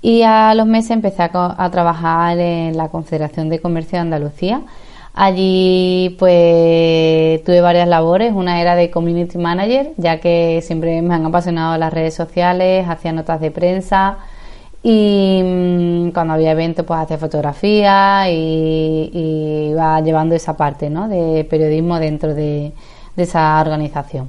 y 0.02 0.22
a 0.22 0.54
los 0.54 0.66
meses 0.66 0.92
empecé 0.92 1.22
a, 1.22 1.30
a 1.58 1.70
trabajar 1.70 2.38
en 2.38 2.76
la 2.76 2.88
Confederación 2.88 3.48
de 3.48 3.60
Comercio 3.60 3.96
de 3.96 4.02
Andalucía 4.02 4.62
Allí 5.16 6.16
pues 6.18 7.44
tuve 7.44 7.60
varias 7.60 7.86
labores, 7.86 8.32
una 8.32 8.60
era 8.60 8.74
de 8.74 8.90
community 8.90 9.38
manager, 9.38 9.92
ya 9.96 10.18
que 10.18 10.60
siempre 10.60 11.00
me 11.02 11.14
han 11.14 11.24
apasionado 11.24 11.78
las 11.78 11.92
redes 11.92 12.14
sociales, 12.14 12.84
hacía 12.88 13.12
notas 13.12 13.40
de 13.40 13.52
prensa 13.52 14.18
y 14.84 15.40
mm, 15.42 16.10
cuando 16.10 16.34
había 16.34 16.52
eventos 16.52 16.84
pues 16.84 17.00
hacía 17.00 17.16
fotografía 17.18 18.30
y, 18.30 19.70
iba 19.70 20.00
llevando 20.02 20.34
esa 20.34 20.56
parte 20.56 20.90
¿no? 20.90 21.08
de 21.08 21.44
periodismo 21.44 21.98
dentro 21.98 22.34
de, 22.34 22.72
de 23.16 23.22
esa 23.22 23.60
organización. 23.60 24.28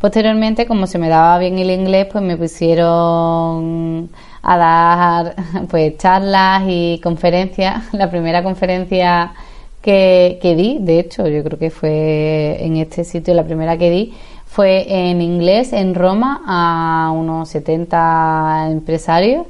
Posteriormente, 0.00 0.66
como 0.66 0.86
se 0.86 0.98
me 0.98 1.08
daba 1.08 1.38
bien 1.38 1.58
el 1.58 1.70
inglés, 1.70 2.06
pues 2.12 2.22
me 2.22 2.36
pusieron 2.36 4.10
a 4.42 4.56
dar 4.56 5.34
pues 5.70 5.96
charlas 5.98 6.62
y 6.68 7.00
conferencias. 7.02 7.82
La 7.92 8.08
primera 8.08 8.42
conferencia 8.44 9.32
que, 9.82 10.38
di, 10.56 10.78
de 10.80 11.00
hecho, 11.00 11.26
yo 11.28 11.42
creo 11.44 11.58
que 11.58 11.70
fue 11.70 12.56
en 12.60 12.76
este 12.76 13.04
sitio 13.04 13.34
la 13.34 13.44
primera 13.44 13.76
que 13.78 13.88
di, 13.88 14.14
fue 14.44 14.84
en 14.88 15.22
inglés 15.22 15.72
en 15.72 15.94
Roma 15.94 16.42
a 16.44 17.12
unos 17.12 17.48
70 17.50 18.68
empresarios 18.70 19.46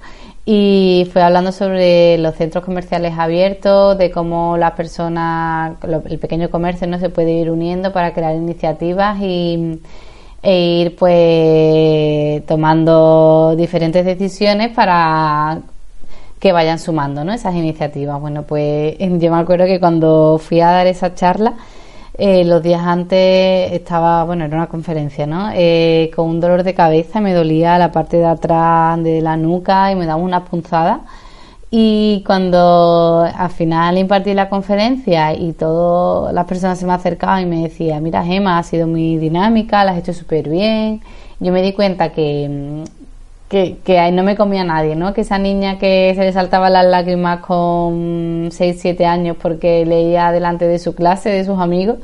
y 0.49 1.09
fue 1.12 1.23
hablando 1.23 1.50
sobre 1.50 2.19
los 2.19 2.37
centros 2.37 2.65
comerciales 2.65 3.19
abiertos, 3.19 3.99
de 3.99 4.12
cómo 4.12 4.57
las 4.57 4.73
personas, 4.73 5.76
el 6.09 6.19
pequeño 6.21 6.50
comercio 6.50 6.87
no 6.87 7.00
se 7.00 7.11
puede 7.11 7.33
ir 7.33 7.50
uniendo 7.50 7.93
para 7.93 8.15
crear 8.15 8.37
iniciativas 8.37 9.19
y, 9.21 9.81
e 10.45 10.61
ir 10.61 10.97
pues 10.97 12.47
tomando 12.47 13.57
diferentes 13.57 14.05
decisiones 14.05 14.71
para 14.71 15.62
que 16.38 16.53
vayan 16.53 16.79
sumando 16.79 17.25
¿no? 17.25 17.33
esas 17.33 17.57
iniciativas. 17.57 18.21
Bueno, 18.21 18.45
pues 18.45 18.97
yo 19.00 19.33
me 19.33 19.38
acuerdo 19.38 19.67
que 19.67 19.81
cuando 19.81 20.38
fui 20.38 20.61
a 20.61 20.71
dar 20.71 20.87
esa 20.87 21.15
charla, 21.17 21.55
eh, 22.18 22.44
los 22.44 22.62
días 22.62 22.82
antes 22.82 23.73
estaba, 23.73 24.25
bueno, 24.25 24.44
era 24.44 24.56
una 24.56 24.68
conferencia, 24.68 25.26
¿no? 25.26 25.50
Eh, 25.54 26.11
con 26.16 26.28
un 26.28 26.40
dolor 26.40 26.62
de 26.62 26.75
cabeza, 26.75 27.20
me 27.20 27.35
dolía 27.35 27.78
la 27.78 27.92
parte 27.92 28.16
de 28.16 28.26
atrás 28.26 29.02
de 29.02 29.20
la 29.20 29.37
nuca 29.37 29.92
y 29.92 29.96
me 29.96 30.06
daba 30.06 30.23
una 30.23 30.44
punzada. 30.44 31.00
Y 31.70 32.23
cuando 32.26 33.28
al 33.37 33.50
final 33.50 33.99
impartí 33.99 34.32
la 34.35 34.49
conferencia 34.49 35.35
y 35.35 35.52
todas 35.52 36.32
las 36.32 36.46
personas 36.46 36.78
se 36.78 36.87
me 36.87 36.92
acercaban 36.92 37.42
y 37.42 37.46
me 37.46 37.62
decían, 37.64 38.02
mira 38.02 38.25
Gema, 38.25 38.58
ha 38.58 38.62
sido 38.62 38.87
muy 38.87 39.16
dinámica, 39.18 39.85
la 39.85 39.92
has 39.92 39.99
hecho 39.99 40.12
súper 40.14 40.49
bien, 40.49 41.02
yo 41.40 41.52
me 41.52 41.61
di 41.62 41.73
cuenta 41.73 42.12
que, 42.12 42.85
que, 43.49 43.79
que, 43.85 43.99
ahí 43.99 44.12
no 44.12 44.23
me 44.23 44.37
comía 44.37 44.65
nadie, 44.65 44.97
¿no? 44.97 45.15
Que 45.15 45.21
esa 45.21 45.38
niña 45.38 45.79
que 45.79 46.12
se 46.15 46.23
le 46.23 46.33
saltaba 46.33 46.69
las 46.71 46.87
lágrimas 46.87 47.41
con 47.41 48.49
6, 48.50 48.79
7 48.81 49.07
años 49.07 49.37
porque 49.41 49.85
leía 49.87 50.33
delante 50.33 50.67
de 50.67 50.79
su 50.79 50.95
clase, 50.95 51.31
de 51.31 51.45
sus 51.45 51.59
amigos, 51.59 51.99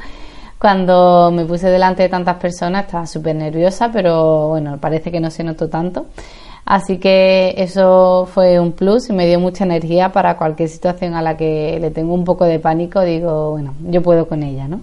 cuando 0.58 1.32
me 1.32 1.44
puse 1.44 1.68
delante 1.68 2.04
de 2.04 2.08
tantas 2.08 2.36
personas 2.36 2.84
estaba 2.86 3.06
súper 3.06 3.34
nerviosa, 3.34 3.90
pero 3.92 4.48
bueno, 4.48 4.78
parece 4.78 5.10
que 5.10 5.18
no 5.18 5.30
se 5.30 5.42
notó 5.42 5.68
tanto. 5.68 6.06
Así 6.64 6.98
que 6.98 7.54
eso 7.58 8.28
fue 8.32 8.60
un 8.60 8.70
plus 8.70 9.10
y 9.10 9.12
me 9.12 9.26
dio 9.26 9.40
mucha 9.40 9.64
energía 9.64 10.12
para 10.12 10.36
cualquier 10.36 10.68
situación 10.68 11.14
a 11.14 11.22
la 11.22 11.36
que 11.36 11.78
le 11.80 11.90
tengo 11.90 12.14
un 12.14 12.24
poco 12.24 12.44
de 12.44 12.60
pánico, 12.60 13.00
digo, 13.00 13.50
bueno, 13.50 13.74
yo 13.82 14.00
puedo 14.02 14.28
con 14.28 14.44
ella, 14.44 14.68
¿no? 14.68 14.80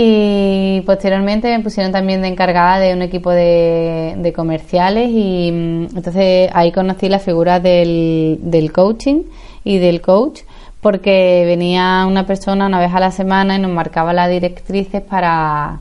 Y 0.00 0.82
posteriormente 0.82 1.48
me 1.48 1.60
pusieron 1.60 1.90
también 1.90 2.22
de 2.22 2.28
encargada 2.28 2.78
de 2.78 2.94
un 2.94 3.02
equipo 3.02 3.32
de, 3.32 4.32
comerciales 4.36 5.10
y 5.10 5.50
mm, 5.50 5.96
entonces 5.96 6.50
ahí 6.52 6.70
conocí 6.70 7.08
la 7.08 7.18
figura 7.18 7.58
del, 7.58 8.38
del 8.42 8.70
coaching 8.70 9.22
y 9.64 9.78
del 9.78 10.00
coach 10.00 10.42
porque 10.80 11.42
venía 11.46 12.04
una 12.06 12.26
persona 12.26 12.66
una 12.66 12.78
vez 12.78 12.94
a 12.94 13.00
la 13.00 13.10
semana 13.10 13.56
y 13.56 13.58
nos 13.58 13.72
marcaba 13.72 14.12
las 14.12 14.30
directrices 14.30 15.02
para, 15.02 15.80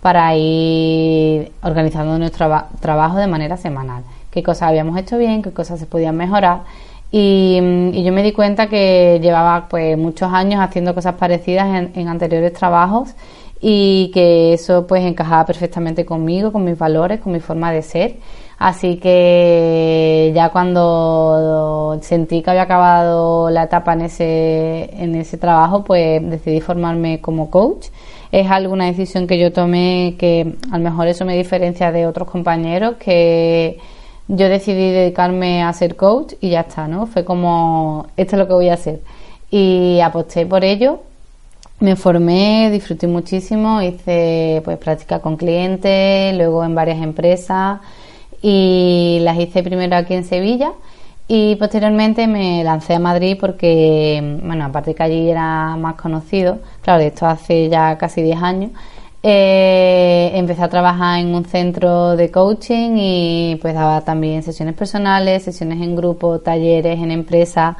para 0.00 0.34
ir 0.34 1.52
organizando 1.62 2.18
nuestro 2.18 2.50
trabajo 2.80 3.18
de 3.18 3.26
manera 3.26 3.58
semanal 3.58 4.02
qué 4.30 4.42
cosas 4.42 4.62
habíamos 4.62 4.98
hecho 4.98 5.18
bien, 5.18 5.42
qué 5.42 5.50
cosas 5.50 5.78
se 5.78 5.84
podían 5.84 6.16
mejorar. 6.16 6.60
Y, 7.10 7.56
yo 7.56 8.12
me 8.12 8.22
di 8.22 8.32
cuenta 8.32 8.68
que 8.68 9.18
llevaba 9.22 9.68
pues 9.68 9.96
muchos 9.96 10.32
años 10.32 10.60
haciendo 10.60 10.94
cosas 10.94 11.14
parecidas 11.14 11.90
en, 11.94 12.08
anteriores 12.08 12.52
trabajos 12.52 13.14
y 13.60 14.10
que 14.12 14.52
eso 14.52 14.86
pues 14.86 15.04
encajaba 15.04 15.44
perfectamente 15.46 16.04
conmigo, 16.04 16.52
con 16.52 16.64
mis 16.64 16.78
valores, 16.78 17.20
con 17.20 17.32
mi 17.32 17.40
forma 17.40 17.72
de 17.72 17.82
ser. 17.82 18.16
Así 18.58 18.96
que 18.96 20.32
ya 20.34 20.50
cuando 20.50 21.98
sentí 22.02 22.42
que 22.42 22.50
había 22.50 22.62
acabado 22.62 23.50
la 23.50 23.64
etapa 23.64 23.92
en 23.92 24.02
ese, 24.02 24.90
en 25.00 25.14
ese 25.14 25.38
trabajo, 25.38 25.84
pues 25.84 26.28
decidí 26.28 26.60
formarme 26.60 27.20
como 27.20 27.50
coach. 27.50 27.86
Es 28.32 28.50
alguna 28.50 28.86
decisión 28.86 29.26
que 29.26 29.38
yo 29.38 29.52
tomé 29.52 30.16
que 30.18 30.54
a 30.72 30.78
lo 30.78 30.84
mejor 30.84 31.06
eso 31.06 31.24
me 31.24 31.36
diferencia 31.36 31.92
de 31.92 32.06
otros 32.06 32.28
compañeros 32.28 32.96
que 32.98 33.78
yo 34.28 34.48
decidí 34.48 34.90
dedicarme 34.90 35.62
a 35.62 35.72
ser 35.72 35.96
coach 35.96 36.34
y 36.40 36.50
ya 36.50 36.60
está, 36.60 36.88
¿no? 36.88 37.06
Fue 37.06 37.24
como, 37.24 38.06
esto 38.16 38.36
es 38.36 38.40
lo 38.40 38.46
que 38.46 38.54
voy 38.54 38.68
a 38.68 38.74
hacer. 38.74 39.00
Y 39.50 40.00
aposté 40.00 40.44
por 40.46 40.64
ello, 40.64 41.00
me 41.80 41.96
formé, 41.96 42.70
disfruté 42.70 43.06
muchísimo, 43.06 43.80
hice 43.82 44.62
pues 44.64 44.78
práctica 44.78 45.20
con 45.20 45.36
clientes, 45.36 46.36
luego 46.36 46.64
en 46.64 46.74
varias 46.74 47.02
empresas 47.02 47.80
y 48.42 49.18
las 49.22 49.38
hice 49.38 49.62
primero 49.62 49.96
aquí 49.96 50.14
en 50.14 50.24
Sevilla 50.24 50.72
y 51.28 51.56
posteriormente 51.56 52.26
me 52.26 52.64
lancé 52.64 52.94
a 52.94 52.98
Madrid 52.98 53.36
porque, 53.38 54.38
bueno, 54.42 54.64
aparte 54.64 54.94
que 54.94 55.02
allí 55.02 55.28
era 55.30 55.76
más 55.76 55.94
conocido, 55.96 56.58
claro, 56.82 57.02
esto 57.02 57.26
hace 57.26 57.68
ya 57.68 57.98
casi 57.98 58.22
10 58.22 58.42
años, 58.42 58.70
eh, 59.22 60.30
empecé 60.34 60.62
a 60.62 60.68
trabajar 60.68 61.20
en 61.20 61.34
un 61.34 61.44
centro 61.44 62.16
de 62.16 62.30
coaching 62.30 62.96
y 62.96 63.58
pues 63.60 63.74
daba 63.74 64.00
también 64.00 64.42
sesiones 64.42 64.74
personales, 64.74 65.42
sesiones 65.42 65.82
en 65.82 65.94
grupo, 65.94 66.38
talleres 66.38 66.98
en 66.98 67.10
empresas 67.10 67.76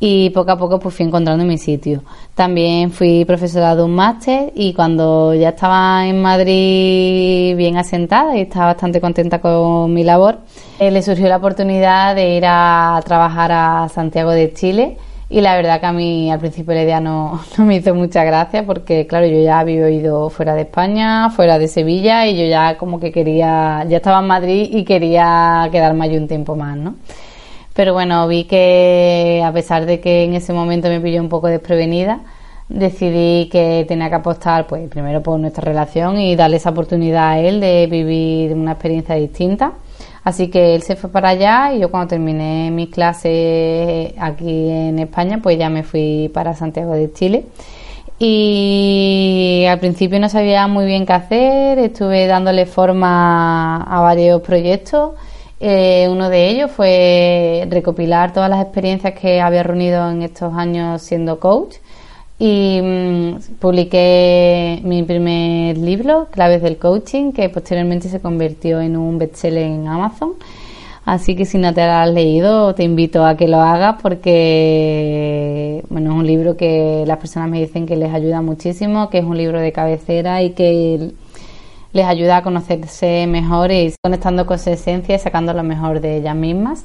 y 0.00 0.30
poco 0.30 0.52
a 0.52 0.56
poco 0.56 0.78
pues 0.78 0.94
fui 0.94 1.06
encontrando 1.06 1.44
mi 1.44 1.58
sitio. 1.58 2.02
También 2.34 2.90
fui 2.92 3.24
profesora 3.24 3.74
de 3.74 3.82
un 3.82 3.94
máster 3.94 4.52
y 4.54 4.72
cuando 4.72 5.34
ya 5.34 5.50
estaba 5.50 6.06
en 6.06 6.22
Madrid 6.22 7.56
bien 7.56 7.76
asentada 7.76 8.36
y 8.36 8.42
estaba 8.42 8.66
bastante 8.66 9.00
contenta 9.00 9.40
con 9.40 9.92
mi 9.92 10.04
labor, 10.04 10.38
eh, 10.78 10.90
le 10.90 11.02
surgió 11.02 11.28
la 11.28 11.38
oportunidad 11.38 12.14
de 12.14 12.36
ir 12.36 12.44
a 12.46 13.00
trabajar 13.04 13.50
a 13.52 13.88
Santiago 13.88 14.30
de 14.30 14.52
Chile 14.52 14.98
y 15.30 15.42
la 15.42 15.56
verdad 15.56 15.78
que 15.78 15.86
a 15.86 15.92
mí 15.92 16.30
al 16.30 16.38
principio 16.38 16.72
la 16.74 16.82
idea 16.84 17.00
no, 17.00 17.40
me 17.58 17.76
hizo 17.76 17.94
mucha 17.94 18.24
gracia 18.24 18.64
porque, 18.64 19.06
claro, 19.06 19.26
yo 19.26 19.42
ya 19.42 19.58
había 19.58 19.90
ido 19.90 20.30
fuera 20.30 20.54
de 20.54 20.62
España, 20.62 21.28
fuera 21.30 21.58
de 21.58 21.68
Sevilla 21.68 22.26
y 22.26 22.36
yo 22.36 22.46
ya 22.46 22.78
como 22.78 22.98
que 22.98 23.12
quería, 23.12 23.84
ya 23.88 23.98
estaba 23.98 24.20
en 24.20 24.26
Madrid 24.26 24.68
y 24.72 24.84
quería 24.84 25.68
quedarme 25.70 26.06
allí 26.06 26.16
un 26.16 26.28
tiempo 26.28 26.56
más, 26.56 26.76
¿no? 26.76 26.94
Pero 27.78 27.92
bueno, 27.92 28.26
vi 28.26 28.42
que 28.42 29.40
a 29.46 29.52
pesar 29.52 29.86
de 29.86 30.00
que 30.00 30.24
en 30.24 30.34
ese 30.34 30.52
momento 30.52 30.88
me 30.88 31.00
pilló 31.00 31.20
un 31.20 31.28
poco 31.28 31.46
desprevenida, 31.46 32.22
decidí 32.68 33.48
que 33.52 33.84
tenía 33.86 34.08
que 34.08 34.16
apostar, 34.16 34.66
pues 34.66 34.88
primero 34.88 35.22
por 35.22 35.38
nuestra 35.38 35.62
relación 35.62 36.18
y 36.18 36.34
darle 36.34 36.56
esa 36.56 36.70
oportunidad 36.70 37.28
a 37.28 37.38
él 37.38 37.60
de 37.60 37.86
vivir 37.86 38.52
una 38.52 38.72
experiencia 38.72 39.14
distinta 39.14 39.74
Así 40.24 40.48
que 40.48 40.74
él 40.74 40.82
se 40.82 40.96
fue 40.96 41.08
para 41.08 41.28
allá 41.28 41.72
y 41.72 41.78
yo 41.78 41.88
cuando 41.88 42.08
terminé 42.08 42.72
mis 42.72 42.88
clases 42.90 44.12
aquí 44.18 44.70
en 44.70 44.98
España, 44.98 45.38
pues 45.40 45.56
ya 45.56 45.70
me 45.70 45.84
fui 45.84 46.32
para 46.34 46.54
Santiago 46.54 46.94
de 46.94 47.12
Chile. 47.12 47.44
Y 48.18 49.66
al 49.70 49.78
principio 49.78 50.18
no 50.18 50.28
sabía 50.28 50.66
muy 50.66 50.84
bien 50.84 51.06
qué 51.06 51.12
hacer, 51.12 51.78
estuve 51.78 52.26
dándole 52.26 52.66
forma 52.66 53.84
a 53.84 54.00
varios 54.00 54.42
proyectos. 54.42 55.12
Eh, 55.60 56.06
uno 56.08 56.28
de 56.30 56.48
ellos 56.50 56.70
fue 56.70 57.66
recopilar 57.68 58.32
todas 58.32 58.48
las 58.48 58.62
experiencias 58.62 59.14
que 59.14 59.40
había 59.40 59.64
reunido 59.64 60.08
en 60.08 60.22
estos 60.22 60.54
años 60.54 61.02
siendo 61.02 61.40
coach 61.40 61.76
y 62.38 62.80
mm, 62.80 63.38
publiqué 63.58 64.80
mi 64.84 65.02
primer 65.02 65.76
libro, 65.76 66.28
Claves 66.30 66.62
del 66.62 66.76
Coaching, 66.78 67.32
que 67.32 67.48
posteriormente 67.48 68.08
se 68.08 68.20
convirtió 68.20 68.80
en 68.80 68.96
un 68.96 69.18
bestseller 69.18 69.64
en 69.64 69.88
Amazon. 69.88 70.34
Así 71.04 71.34
que 71.34 71.46
si 71.46 71.58
no 71.58 71.72
te 71.74 71.84
lo 71.86 71.92
has 71.92 72.10
leído, 72.10 72.74
te 72.74 72.84
invito 72.84 73.24
a 73.24 73.36
que 73.36 73.48
lo 73.48 73.60
hagas 73.60 73.96
porque 74.02 75.82
bueno, 75.88 76.12
es 76.12 76.16
un 76.18 76.26
libro 76.26 76.56
que 76.56 77.04
las 77.06 77.16
personas 77.16 77.48
me 77.48 77.60
dicen 77.60 77.86
que 77.86 77.96
les 77.96 78.12
ayuda 78.12 78.42
muchísimo, 78.42 79.08
que 79.10 79.18
es 79.18 79.24
un 79.24 79.38
libro 79.38 79.58
de 79.58 79.72
cabecera 79.72 80.42
y 80.42 80.50
que 80.50 81.12
les 81.92 82.06
ayuda 82.06 82.38
a 82.38 82.42
conocerse 82.42 83.26
mejor 83.26 83.70
y 83.72 83.94
conectando 84.02 84.46
con 84.46 84.58
su 84.58 84.70
esencia 84.70 85.16
y 85.16 85.18
sacando 85.18 85.52
lo 85.52 85.62
mejor 85.62 86.00
de 86.00 86.16
ellas 86.16 86.36
mismas. 86.36 86.84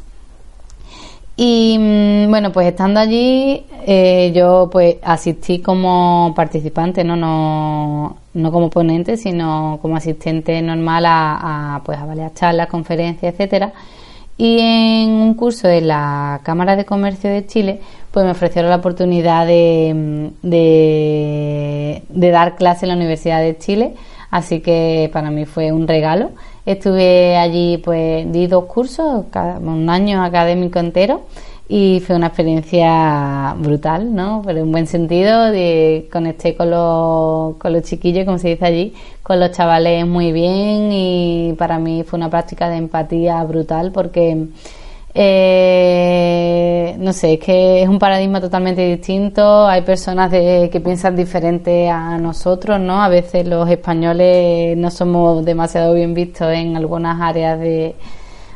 Y 1.36 1.78
mm, 1.80 2.30
bueno, 2.30 2.52
pues 2.52 2.68
estando 2.68 3.00
allí, 3.00 3.66
eh, 3.88 4.32
yo 4.36 4.70
pues 4.72 4.98
asistí 5.02 5.60
como 5.60 6.34
participante, 6.36 7.04
¿no? 7.04 7.16
No, 7.16 8.18
no 8.34 8.52
como 8.52 8.70
ponente, 8.70 9.18
sino 9.18 9.80
como 9.82 9.96
asistente 9.96 10.62
normal 10.62 11.06
a, 11.08 11.82
pues 11.86 11.98
a 11.98 12.06
varias 12.06 12.34
charlas, 12.36 12.68
conferencias, 12.68 13.34
etcétera. 13.34 13.74
Y 14.38 14.60
en 14.60 15.10
un 15.10 15.34
curso 15.36 15.68
de 15.68 15.82
la 15.82 16.42
Cámara 16.44 16.76
de 16.76 16.86
Comercio 16.86 17.30
de 17.30 17.46
Chile, 17.46 17.80
pues 18.12 18.26
me 18.26 18.32
ofrecieron 18.32 18.70
la 18.70 18.78
oportunidad 18.78 19.48
de, 19.48 19.92
mm, 19.96 20.48
de, 20.48 22.04
de 22.10 22.32
dar 22.32 22.56
clase 22.56 22.86
en 22.86 22.90
la 22.90 22.96
Universidad 22.96 23.42
de 23.42 23.58
Chile, 23.58 23.96
así 24.38 24.60
que 24.60 25.10
para 25.14 25.30
mí 25.32 25.46
fue 25.46 25.72
un 25.72 25.88
regalo 25.88 26.32
Estuve 26.66 27.36
allí, 27.36 27.78
pues 27.78 28.32
di 28.32 28.48
dos 28.48 28.66
cursos, 28.66 29.26
un 29.62 29.90
año 29.90 30.24
académico 30.24 30.80
entero 30.80 31.24
y 31.68 32.02
fue 32.06 32.16
una 32.16 32.28
experiencia 32.28 33.54
brutal, 33.58 34.16
¿no? 34.16 34.42
Pero 34.46 34.60
en 34.60 34.72
buen 34.72 34.88
sentido, 34.88 35.52
conecté 36.10 36.56
con 36.56 36.70
los, 36.70 37.58
con 37.58 37.74
los 37.74 37.84
chiquillos, 37.84 38.24
como 38.24 38.38
se 38.38 38.50
dice 38.50 38.66
allí, 38.66 38.94
con 39.24 39.42
los 39.42 39.52
chavales 39.52 40.08
muy 40.08 40.32
bien 40.32 40.90
y 40.94 41.54
para 41.58 41.80
mí 41.80 42.04
fue 42.04 42.16
una 42.18 42.30
práctica 42.30 42.70
de 42.70 42.78
empatía 42.78 43.44
brutal 43.44 43.92
porque 43.92 44.48
eh, 45.16 46.96
no 47.00 47.14
sé, 47.14 47.34
es 47.34 47.40
que 47.40 47.84
es 47.84 47.90
un 47.90 48.00
paradigma 48.00 48.42
totalmente 48.42 48.86
distinto. 48.86 49.68
Hay 49.68 49.82
personas 49.84 50.32
que 50.32 50.82
piensan 50.84 51.16
diferente 51.16 51.90
a 51.90 52.18
nosotros, 52.18 52.80
¿no? 52.80 53.04
A 53.04 53.10
veces 53.10 53.48
los 53.48 53.70
españoles 53.70 54.76
no 54.78 54.90
somos 54.90 55.46
demasiado 55.46 55.94
bien 55.94 56.14
vistos 56.14 56.52
en 56.52 56.76
algunas 56.78 57.22
áreas 57.22 57.60
de, 57.60 57.96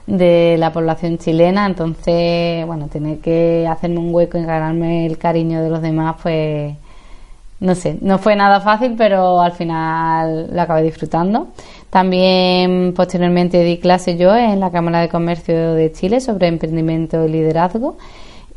de 0.08 0.56
la 0.58 0.72
población 0.74 1.18
chilena. 1.20 1.68
Entonces, 1.68 2.66
bueno, 2.66 2.88
tener 2.88 3.20
que 3.20 3.68
hacerme 3.70 4.00
un 4.00 4.14
hueco 4.14 4.38
y 4.38 4.44
ganarme 4.46 5.06
el 5.06 5.18
cariño 5.18 5.62
de 5.62 5.70
los 5.70 5.82
demás, 5.82 6.16
pues 6.24 6.74
no 7.60 7.74
sé, 7.74 7.98
no 8.02 8.20
fue 8.20 8.36
nada 8.36 8.62
fácil, 8.62 8.96
pero 8.98 9.42
al 9.42 9.52
final 9.52 10.50
lo 10.52 10.62
acabé 10.62 10.84
disfrutando. 10.84 11.48
También 11.90 12.94
posteriormente 12.96 13.64
di 13.64 13.78
clase 13.80 14.18
yo 14.18 14.36
en 14.36 14.60
la 14.60 14.72
Cámara 14.72 15.00
de 15.00 15.10
Comercio 15.10 15.74
de 15.74 15.92
Chile 15.92 16.20
sobre 16.20 16.48
emprendimiento 16.48 17.26
y 17.26 17.30
liderazgo. 17.30 17.98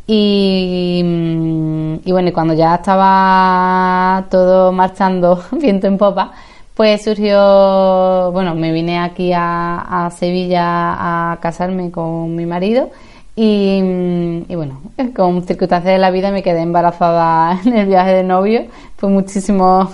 Y, 0.06 1.02
mm, 1.04 1.94
y 2.04 2.12
bueno, 2.12 2.32
cuando 2.32 2.54
ya 2.54 2.74
estaba 2.74 4.26
todo 4.30 4.72
marchando 4.72 5.42
viento 5.52 5.86
en 5.86 5.98
popa, 5.98 6.32
pues 6.74 7.04
surgió, 7.04 8.32
bueno, 8.32 8.54
me 8.54 8.72
vine 8.72 8.98
aquí 8.98 9.32
a, 9.32 10.06
a 10.06 10.10
Sevilla 10.10 11.32
a 11.32 11.38
casarme 11.40 11.90
con 11.90 12.34
mi 12.34 12.46
marido 12.46 12.90
y, 13.36 14.44
y, 14.48 14.54
bueno, 14.54 14.80
con 15.16 15.42
circunstancias 15.46 15.94
de 15.94 15.98
la 15.98 16.10
vida 16.10 16.30
me 16.30 16.42
quedé 16.42 16.60
embarazada 16.62 17.60
en 17.64 17.76
el 17.76 17.86
viaje 17.86 18.12
de 18.14 18.24
novio. 18.24 18.66
Fue 18.96 19.08
muchísimo 19.08 19.90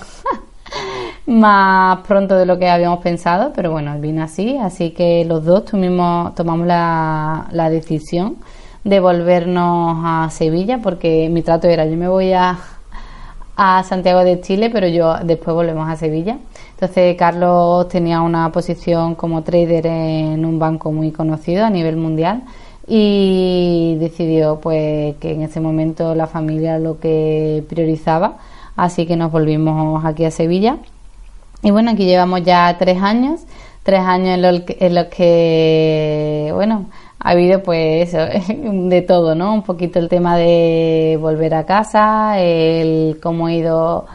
más 1.26 1.98
pronto 2.06 2.36
de 2.36 2.46
lo 2.46 2.58
que 2.58 2.68
habíamos 2.68 3.00
pensado, 3.00 3.52
pero 3.54 3.72
bueno, 3.72 3.98
vino 4.00 4.22
así. 4.22 4.56
Así 4.56 4.90
que 4.90 5.24
los 5.24 5.44
dos 5.44 5.64
tuvimos, 5.64 6.34
tomamos 6.34 6.66
la, 6.66 7.48
la 7.50 7.70
decisión 7.70 8.36
de 8.84 9.00
volvernos 9.00 9.98
a 10.04 10.30
Sevilla 10.30 10.78
porque 10.80 11.28
mi 11.28 11.42
trato 11.42 11.66
era 11.66 11.86
yo 11.86 11.96
me 11.96 12.06
voy 12.06 12.32
a, 12.32 12.56
a 13.56 13.82
Santiago 13.82 14.22
de 14.22 14.40
Chile, 14.40 14.70
pero 14.70 14.86
yo 14.86 15.16
después 15.24 15.54
volvemos 15.54 15.88
a 15.88 15.96
Sevilla. 15.96 16.38
Entonces 16.70 17.16
Carlos 17.16 17.88
tenía 17.88 18.20
una 18.20 18.52
posición 18.52 19.16
como 19.16 19.42
trader 19.42 19.86
en 19.86 20.44
un 20.44 20.58
banco 20.58 20.92
muy 20.92 21.10
conocido 21.10 21.64
a 21.64 21.70
nivel 21.70 21.96
mundial 21.96 22.42
y 22.86 23.96
decidió 23.98 24.60
pues 24.60 25.16
que 25.16 25.32
en 25.32 25.42
ese 25.42 25.60
momento 25.60 26.14
la 26.14 26.28
familia 26.28 26.78
lo 26.78 27.00
que 27.00 27.64
priorizaba, 27.68 28.36
así 28.76 29.06
que 29.06 29.16
nos 29.16 29.32
volvimos 29.32 30.04
aquí 30.04 30.24
a 30.24 30.30
Sevilla. 30.30 30.78
Y 31.62 31.70
bueno, 31.70 31.92
aquí 31.92 32.04
llevamos 32.04 32.42
ya 32.42 32.76
tres 32.78 33.02
años, 33.02 33.40
tres 33.82 34.00
años 34.00 34.38
en, 34.38 34.64
en 34.78 34.94
los 34.94 35.06
que, 35.06 36.50
bueno, 36.54 36.86
ha 37.18 37.30
habido 37.30 37.62
pues 37.62 38.12
de 38.48 39.02
todo, 39.02 39.34
¿no? 39.34 39.54
Un 39.54 39.62
poquito 39.62 39.98
el 39.98 40.08
tema 40.08 40.36
de 40.36 41.18
volver 41.20 41.54
a 41.54 41.66
casa, 41.66 42.38
el 42.38 43.18
cómo 43.22 43.48
he 43.48 43.56
ido 43.56 44.06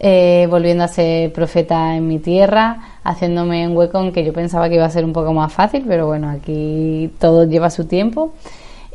eh, 0.00 0.46
volviendo 0.50 0.84
a 0.84 0.88
ser 0.88 1.32
profeta 1.32 1.96
en 1.96 2.06
mi 2.08 2.18
tierra, 2.18 2.98
haciéndome 3.04 3.66
un 3.66 3.76
hueco 3.76 4.00
en 4.00 4.12
que 4.12 4.24
yo 4.24 4.32
pensaba 4.32 4.68
que 4.68 4.74
iba 4.74 4.84
a 4.84 4.90
ser 4.90 5.04
un 5.04 5.12
poco 5.12 5.32
más 5.32 5.52
fácil, 5.52 5.84
pero 5.86 6.06
bueno, 6.06 6.28
aquí 6.30 7.10
todo 7.18 7.44
lleva 7.44 7.70
su 7.70 7.86
tiempo. 7.86 8.34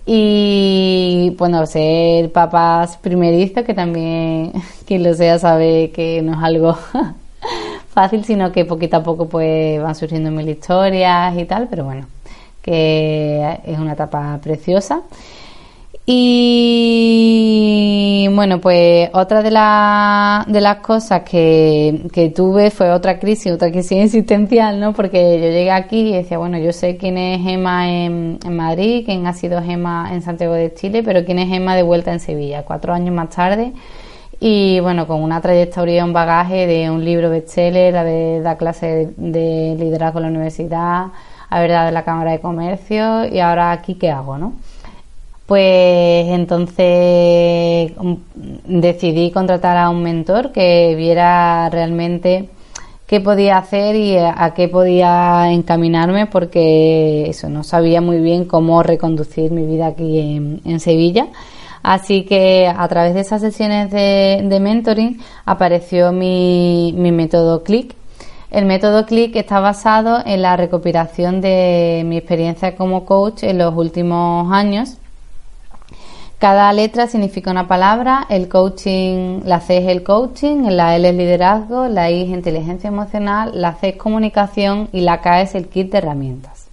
Y 0.05 1.35
bueno, 1.37 1.65
ser 1.65 2.31
papás 2.31 2.97
primerizos, 2.97 3.63
que 3.63 3.73
también 3.73 4.53
quien 4.87 5.03
lo 5.03 5.13
sea 5.13 5.39
sabe 5.39 5.91
que 5.91 6.21
no 6.21 6.33
es 6.33 6.43
algo 6.43 6.77
fácil, 7.99 8.23
sino 8.23 8.53
que 8.53 8.63
poquito 8.63 8.97
a 8.97 9.03
poco 9.03 9.27
pues 9.27 9.81
van 9.81 9.93
surgiendo 9.93 10.31
mil 10.31 10.47
historias 10.47 11.37
y 11.37 11.43
tal, 11.43 11.67
pero 11.69 11.83
bueno, 11.83 12.07
que 12.61 13.59
es 13.65 13.77
una 13.77 13.91
etapa 13.93 14.39
preciosa. 14.41 15.01
Y 16.05 18.27
bueno, 18.33 18.61
pues 18.61 19.09
otra 19.13 19.43
de, 19.43 19.49
de 19.49 20.61
las 20.61 20.77
cosas 20.77 21.23
que, 21.23 22.31
tuve 22.33 22.71
fue 22.71 22.89
otra 22.91 23.19
crisis, 23.19 23.51
otra 23.51 23.69
crisis 23.69 24.05
existencial, 24.05 24.79
¿no? 24.79 24.93
Porque 24.93 25.37
yo 25.41 25.49
llegué 25.49 25.71
aquí 25.71 26.09
y 26.09 26.13
decía, 26.13 26.37
bueno, 26.37 26.57
yo 26.57 26.71
sé 26.71 26.95
quién 26.95 27.17
es 27.17 27.43
Gema 27.43 27.91
en, 27.91 28.39
en 28.45 28.55
Madrid, 28.55 29.03
quién 29.05 29.27
ha 29.27 29.33
sido 29.33 29.61
Gema 29.61 30.13
en 30.13 30.21
Santiago 30.21 30.53
de 30.53 30.73
Chile, 30.73 31.03
pero 31.03 31.25
quién 31.25 31.37
es 31.37 31.49
Gema 31.49 31.75
de 31.75 31.83
vuelta 31.83 32.13
en 32.13 32.21
Sevilla, 32.21 32.63
cuatro 32.63 32.93
años 32.93 33.13
más 33.13 33.29
tarde. 33.29 33.73
Y 34.39 34.79
bueno, 34.79 35.05
con 35.07 35.21
una 35.21 35.41
trayectoria, 35.41 36.05
un 36.05 36.13
bagaje 36.13 36.65
de 36.65 36.89
un 36.89 37.03
libro 37.03 37.29
bestseller, 37.29 37.95
haber 37.97 38.41
dado 38.41 38.57
clases 38.57 39.09
de 39.17 39.75
liderazgo 39.77 40.19
en 40.19 40.23
la 40.23 40.29
universidad, 40.29 41.07
haber 41.49 41.71
dado 41.71 41.91
la 41.91 42.03
Cámara 42.03 42.31
de 42.31 42.39
Comercio 42.39 43.25
y 43.25 43.39
ahora 43.39 43.71
aquí, 43.71 43.95
¿qué 43.95 44.11
hago, 44.11 44.37
no? 44.37 44.53
pues 45.49 46.27
entonces 46.27 47.91
mm, 47.97 48.13
decidí 48.65 49.31
contratar 49.31 49.77
a 49.77 49.89
un 49.89 50.03
mentor 50.03 50.51
que 50.51 50.93
viera 50.95 51.67
realmente 51.71 52.49
qué 53.07 53.19
podía 53.19 53.57
hacer 53.57 53.95
y 53.95 54.15
a 54.15 54.53
qué 54.55 54.67
podía 54.67 55.51
encaminarme 55.51 56.27
porque 56.27 57.27
eso 57.27 57.49
no 57.49 57.63
sabía 57.63 57.99
muy 57.99 58.19
bien 58.19 58.45
cómo 58.45 58.83
reconducir 58.83 59.51
mi 59.51 59.65
vida 59.65 59.87
aquí 59.87 60.19
en, 60.19 60.79
Sevilla. 60.79 61.25
Así 61.83 62.23
que 62.23 62.67
a 62.67 62.87
través 62.87 63.13
de 63.13 63.21
esas 63.21 63.41
sesiones 63.41 63.91
de, 63.91 64.59
mentoring 64.61 65.19
apareció 65.45 66.11
mi, 66.11 66.93
mi 66.97 67.11
método 67.11 67.63
CLIC. 67.63 67.95
El 68.51 68.65
método 68.65 69.05
CLIC 69.05 69.35
está 69.35 69.59
basado 69.59 70.21
en 70.25 70.41
la 70.41 70.57
recopilación 70.57 71.39
de 71.41 72.03
mi 72.05 72.17
experiencia 72.17 72.75
como 72.75 73.05
coach 73.05 73.43
en 73.43 73.59
los 73.59 73.75
últimos 73.75 74.51
años 74.51 74.97
cada 76.39 76.71
letra 76.71 77.07
significa 77.07 77.51
una 77.51 77.67
palabra, 77.67 78.25
el 78.29 78.47
coaching, 78.47 79.41
la 79.43 79.59
C 79.59 79.79
es 79.79 79.87
el 79.89 80.03
coaching, 80.03 80.69
la 80.69 80.95
L 80.95 81.09
es 81.09 81.13
liderazgo, 81.13 81.89
la 81.89 82.09
I 82.09 82.23
es 82.23 82.29
inteligencia 82.29 82.87
emocional, 82.87 83.51
la 83.55 83.73
C 83.73 83.89
es 83.89 83.97
comunicación 83.97 84.87
y 84.93 85.01
la 85.01 85.19
K 85.19 85.41
es 85.41 85.53
el 85.53 85.67
kit 85.67 85.91
de 85.91 85.97
herramientas. 85.97 86.67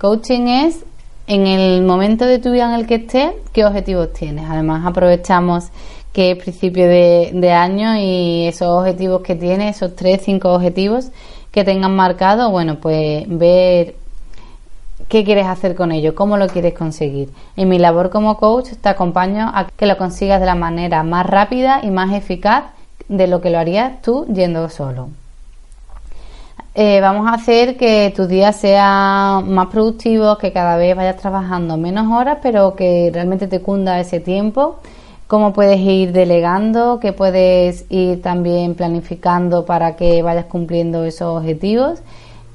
Coaching 0.00 0.46
es 0.46 0.84
en 1.30 1.46
el 1.46 1.82
momento 1.82 2.26
de 2.26 2.40
tu 2.40 2.50
vida 2.50 2.64
en 2.64 2.80
el 2.80 2.88
que 2.88 2.96
estés, 2.96 3.34
qué 3.52 3.64
objetivos 3.64 4.12
tienes. 4.12 4.46
Además 4.50 4.84
aprovechamos 4.84 5.68
que 6.12 6.32
es 6.32 6.38
principio 6.38 6.88
de, 6.88 7.52
año 7.52 7.96
y 7.96 8.48
esos 8.48 8.66
objetivos 8.66 9.22
que 9.22 9.36
tienes, 9.36 9.76
esos 9.76 9.94
tres, 9.94 10.22
cinco 10.24 10.52
objetivos 10.52 11.12
que 11.52 11.62
tengan 11.62 11.94
marcado, 11.94 12.50
bueno, 12.50 12.80
pues 12.80 13.26
ver 13.28 13.94
qué 15.06 15.22
quieres 15.22 15.46
hacer 15.46 15.76
con 15.76 15.92
ello, 15.92 16.16
cómo 16.16 16.36
lo 16.36 16.48
quieres 16.48 16.74
conseguir. 16.74 17.28
En 17.56 17.68
mi 17.68 17.78
labor 17.78 18.10
como 18.10 18.36
coach 18.36 18.70
te 18.80 18.88
acompaño 18.88 19.52
a 19.54 19.68
que 19.76 19.86
lo 19.86 19.96
consigas 19.96 20.40
de 20.40 20.46
la 20.46 20.56
manera 20.56 21.04
más 21.04 21.24
rápida 21.26 21.78
y 21.84 21.92
más 21.92 22.12
eficaz 22.12 22.64
de 23.06 23.28
lo 23.28 23.40
que 23.40 23.50
lo 23.50 23.60
harías 23.60 24.02
tú 24.02 24.26
yendo 24.34 24.68
solo. 24.68 25.10
Eh, 26.72 27.00
vamos 27.00 27.26
a 27.26 27.34
hacer 27.34 27.76
que 27.76 28.12
tus 28.14 28.28
días 28.28 28.54
sean 28.56 29.52
más 29.52 29.66
productivos, 29.68 30.38
que 30.38 30.52
cada 30.52 30.76
vez 30.76 30.94
vayas 30.94 31.16
trabajando 31.16 31.76
menos 31.76 32.12
horas, 32.12 32.38
pero 32.42 32.76
que 32.76 33.10
realmente 33.12 33.48
te 33.48 33.60
cunda 33.60 33.98
ese 33.98 34.20
tiempo. 34.20 34.78
Cómo 35.26 35.52
puedes 35.52 35.80
ir 35.80 36.12
delegando, 36.12 37.00
que 37.00 37.12
puedes 37.12 37.86
ir 37.90 38.22
también 38.22 38.74
planificando 38.74 39.64
para 39.64 39.96
que 39.96 40.22
vayas 40.22 40.46
cumpliendo 40.46 41.04
esos 41.04 41.38
objetivos 41.38 42.00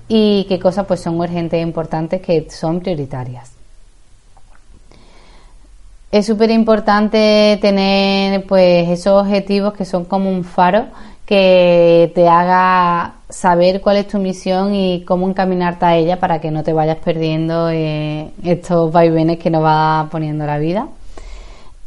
y 0.08 0.45
qué 0.47 0.60
cosas 0.60 0.86
pues 0.86 1.01
son 1.01 1.19
urgentes 1.19 1.58
e 1.58 1.62
importantes 1.62 2.21
que 2.21 2.49
son 2.49 2.80
prioritarias. 2.80 3.51
Es 6.12 6.25
súper 6.25 6.51
importante 6.51 7.58
tener 7.62 8.45
pues 8.45 8.88
esos 8.89 9.21
objetivos 9.21 9.73
que 9.73 9.84
son 9.84 10.06
como 10.06 10.30
un 10.30 10.45
faro 10.45 10.86
que 11.26 12.12
te 12.14 12.28
haga 12.28 13.16
saber 13.30 13.82
cuál 13.82 13.98
es 13.98 14.08
tu 14.08 14.20
misión 14.20 14.76
y 14.76 15.04
cómo 15.06 15.28
encaminarte 15.28 15.86
a 15.86 15.96
ella 15.96 16.20
para 16.20 16.40
que 16.40 16.52
no 16.52 16.64
te 16.64 16.74
vayas 16.74 16.98
perdiendo 16.98 17.70
eh, 17.70 18.30
estos 18.44 18.92
vaivenes 18.92 19.40
que 19.40 19.50
nos 19.50 19.64
va 19.64 20.08
poniendo 20.12 20.46
la 20.46 20.60
vida. 20.60 20.88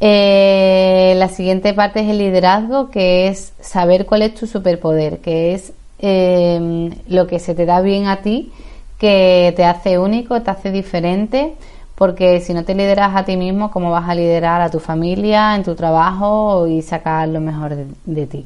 Eh, 0.01 1.13
la 1.17 1.27
siguiente 1.29 1.73
parte 1.73 2.01
es 2.01 2.09
el 2.09 2.19
liderazgo, 2.19 2.89
que 2.89 3.27
es 3.27 3.53
saber 3.59 4.05
cuál 4.05 4.21
es 4.21 4.35
tu 4.35 4.47
superpoder, 4.47 5.19
que 5.19 5.53
es 5.53 5.73
Em, 6.01 6.91
lo 7.09 7.27
que 7.27 7.39
se 7.39 7.53
te 7.53 7.65
da 7.65 7.81
bien 7.81 8.07
a 8.07 8.21
ti, 8.21 8.53
que 8.97 9.53
te 9.55 9.65
hace 9.65 9.99
único, 9.99 10.41
te 10.41 10.49
hace 10.49 10.71
diferente, 10.71 11.55
porque 11.95 12.39
si 12.39 12.53
no 12.53 12.63
te 12.63 12.73
lideras 12.73 13.15
a 13.15 13.25
ti 13.25 13.35
mismo, 13.35 13.69
¿cómo 13.69 13.91
vas 13.91 14.07
a 14.07 14.15
liderar 14.15 14.61
a 14.61 14.69
tu 14.69 14.79
familia, 14.79 15.55
en 15.55 15.63
tu 15.63 15.75
trabajo 15.75 16.67
y 16.67 16.81
sacar 16.81 17.27
lo 17.27 17.41
mejor 17.41 17.75
de, 18.05 18.27
ti? 18.27 18.45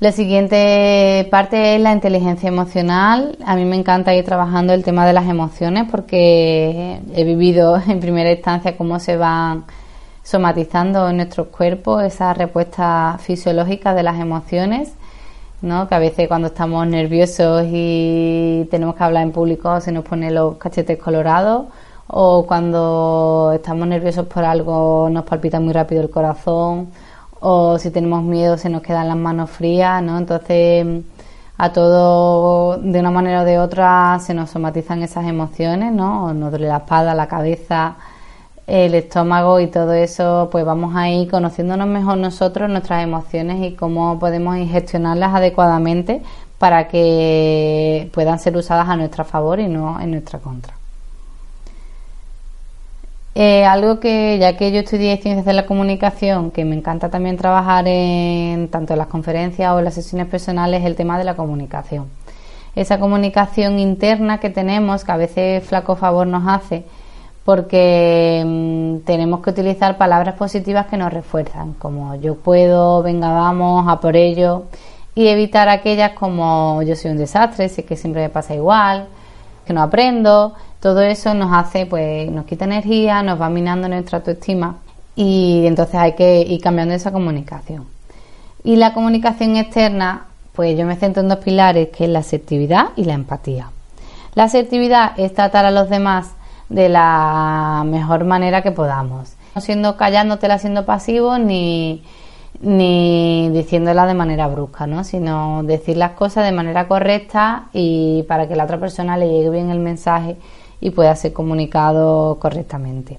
La 0.00 0.12
siguiente 0.12 1.26
parte 1.30 1.76
es 1.76 1.80
la 1.80 1.92
inteligencia 1.92 2.48
emocional. 2.48 3.38
A 3.46 3.56
mí 3.56 3.64
me 3.64 3.76
encanta 3.76 4.14
ir 4.14 4.24
trabajando 4.24 4.72
el 4.72 4.84
tema 4.84 5.06
de 5.06 5.12
las 5.12 5.28
emociones 5.28 5.86
porque 5.90 7.00
he 7.14 7.24
vivido 7.24 7.80
en 7.88 8.00
primera 8.00 8.32
instancia 8.32 8.76
cómo 8.76 8.98
se 8.98 9.16
van 9.16 9.64
somatizando 10.22 11.08
en 11.08 11.18
nuestros 11.18 11.48
cuerpos 11.48 12.02
esas 12.02 12.36
respuestas 12.36 13.20
fisiológicas 13.22 13.94
de 13.94 14.02
las 14.02 14.18
emociones 14.18 14.92
¿no? 15.64 15.88
Que 15.88 15.94
a 15.94 15.98
veces 15.98 16.28
cuando 16.28 16.48
estamos 16.48 16.86
nerviosos 16.86 17.64
y 17.70 18.68
tenemos 18.70 18.94
que 18.94 19.04
hablar 19.04 19.22
en 19.22 19.32
público 19.32 19.80
se 19.80 19.92
nos 19.92 20.04
ponen 20.04 20.34
los 20.34 20.56
cachetes 20.56 20.98
colorados 20.98 21.66
o 22.06 22.44
cuando 22.46 23.52
estamos 23.54 23.88
nerviosos 23.88 24.26
por 24.26 24.44
algo 24.44 25.08
nos 25.10 25.24
palpita 25.24 25.58
muy 25.60 25.72
rápido 25.72 26.02
el 26.02 26.10
corazón 26.10 26.88
o 27.46 27.78
si 27.78 27.90
tenemos 27.90 28.22
miedo 28.22 28.56
se 28.56 28.70
nos 28.70 28.80
quedan 28.82 29.06
las 29.06 29.18
manos 29.18 29.50
frías, 29.50 30.02
¿no? 30.02 30.16
Entonces 30.16 30.86
a 31.58 31.72
todo 31.72 32.78
de 32.78 33.00
una 33.00 33.10
manera 33.10 33.42
o 33.42 33.44
de 33.44 33.58
otra 33.58 34.18
se 34.20 34.32
nos 34.32 34.50
somatizan 34.50 35.02
esas 35.02 35.26
emociones, 35.26 35.92
¿no? 35.92 36.32
Nos 36.32 36.50
duele 36.50 36.68
la 36.68 36.78
espalda, 36.78 37.14
la 37.14 37.28
cabeza, 37.28 37.96
el 38.66 38.94
estómago 38.94 39.60
y 39.60 39.66
todo 39.66 39.92
eso, 39.92 40.48
pues 40.50 40.64
vamos 40.64 40.96
a 40.96 41.10
ir 41.10 41.30
conociéndonos 41.30 41.86
mejor 41.86 42.16
nosotros, 42.16 42.70
nuestras 42.70 43.04
emociones 43.04 43.62
y 43.62 43.74
cómo 43.76 44.18
podemos 44.18 44.56
gestionarlas 44.56 45.34
adecuadamente 45.34 46.22
para 46.58 46.88
que 46.88 48.10
puedan 48.14 48.38
ser 48.38 48.56
usadas 48.56 48.88
a 48.88 48.96
nuestro 48.96 49.24
favor 49.26 49.60
y 49.60 49.68
no 49.68 50.00
en 50.00 50.12
nuestra 50.12 50.38
contra. 50.38 50.72
Eh, 53.36 53.64
algo 53.64 53.98
que, 53.98 54.38
ya 54.38 54.56
que 54.56 54.70
yo 54.70 54.80
estudié 54.80 55.16
ciencias 55.16 55.44
de 55.44 55.52
la 55.54 55.66
comunicación, 55.66 56.52
que 56.52 56.64
me 56.64 56.76
encanta 56.76 57.10
también 57.10 57.36
trabajar 57.36 57.88
en 57.88 58.68
tanto 58.68 58.92
en 58.92 58.98
las 59.00 59.08
conferencias 59.08 59.72
o 59.72 59.78
en 59.80 59.84
las 59.86 59.94
sesiones 59.94 60.28
personales, 60.28 60.80
es 60.80 60.86
el 60.86 60.94
tema 60.94 61.18
de 61.18 61.24
la 61.24 61.34
comunicación. 61.34 62.06
Esa 62.76 63.00
comunicación 63.00 63.80
interna 63.80 64.38
que 64.38 64.50
tenemos, 64.50 65.04
que 65.04 65.12
a 65.12 65.16
veces 65.16 65.64
flaco 65.64 65.96
favor 65.96 66.28
nos 66.28 66.46
hace, 66.46 66.84
porque 67.44 68.42
mm, 68.46 69.04
tenemos 69.04 69.40
que 69.40 69.50
utilizar 69.50 69.98
palabras 69.98 70.36
positivas 70.36 70.86
que 70.86 70.96
nos 70.96 71.12
refuerzan, 71.12 71.74
como 71.74 72.14
yo 72.16 72.36
puedo, 72.36 73.02
venga, 73.02 73.30
vamos, 73.30 73.86
a 73.88 74.00
por 74.00 74.16
ello, 74.16 74.64
y 75.16 75.26
evitar 75.26 75.68
aquellas 75.68 76.12
como 76.12 76.82
yo 76.82 76.94
soy 76.94 77.10
un 77.10 77.18
desastre, 77.18 77.68
sé 77.68 77.84
que 77.84 77.96
siempre 77.96 78.22
me 78.22 78.28
pasa 78.28 78.54
igual, 78.54 79.08
que 79.66 79.72
no 79.72 79.82
aprendo, 79.82 80.54
todo 80.84 81.00
eso 81.00 81.32
nos 81.32 81.50
hace, 81.50 81.86
pues 81.86 82.30
nos 82.30 82.44
quita 82.44 82.66
energía, 82.66 83.22
nos 83.22 83.40
va 83.40 83.48
minando 83.48 83.88
nuestra 83.88 84.18
autoestima 84.18 84.80
y 85.16 85.64
entonces 85.64 85.94
hay 85.94 86.12
que 86.12 86.42
ir 86.42 86.60
cambiando 86.60 86.92
esa 86.92 87.10
comunicación. 87.10 87.86
Y 88.64 88.76
la 88.76 88.92
comunicación 88.92 89.56
externa, 89.56 90.26
pues 90.52 90.76
yo 90.76 90.84
me 90.84 90.96
centro 90.96 91.22
en 91.22 91.30
dos 91.30 91.38
pilares, 91.38 91.88
que 91.88 92.04
es 92.04 92.10
la 92.10 92.18
asertividad 92.18 92.88
y 92.96 93.04
la 93.04 93.14
empatía. 93.14 93.70
La 94.34 94.42
asertividad 94.44 95.18
es 95.18 95.32
tratar 95.32 95.64
a 95.64 95.70
los 95.70 95.88
demás 95.88 96.32
de 96.68 96.90
la 96.90 97.82
mejor 97.86 98.26
manera 98.26 98.60
que 98.60 98.70
podamos, 98.70 99.36
no 99.54 99.62
siendo 99.62 99.96
callándotela 99.96 100.58
siendo 100.58 100.84
pasivo 100.84 101.38
ni, 101.38 102.02
ni 102.60 103.48
diciéndola 103.54 104.04
de 104.04 104.12
manera 104.12 104.48
brusca, 104.48 104.86
¿no? 104.86 105.02
sino 105.02 105.62
decir 105.62 105.96
las 105.96 106.10
cosas 106.10 106.44
de 106.44 106.52
manera 106.52 106.88
correcta 106.88 107.68
y 107.72 108.24
para 108.24 108.46
que 108.48 108.54
la 108.54 108.64
otra 108.64 108.78
persona 108.78 109.16
le 109.16 109.30
llegue 109.30 109.48
bien 109.48 109.70
el 109.70 109.78
mensaje 109.78 110.36
y 110.84 110.90
pueda 110.90 111.16
ser 111.16 111.32
comunicado 111.32 112.38
correctamente. 112.38 113.18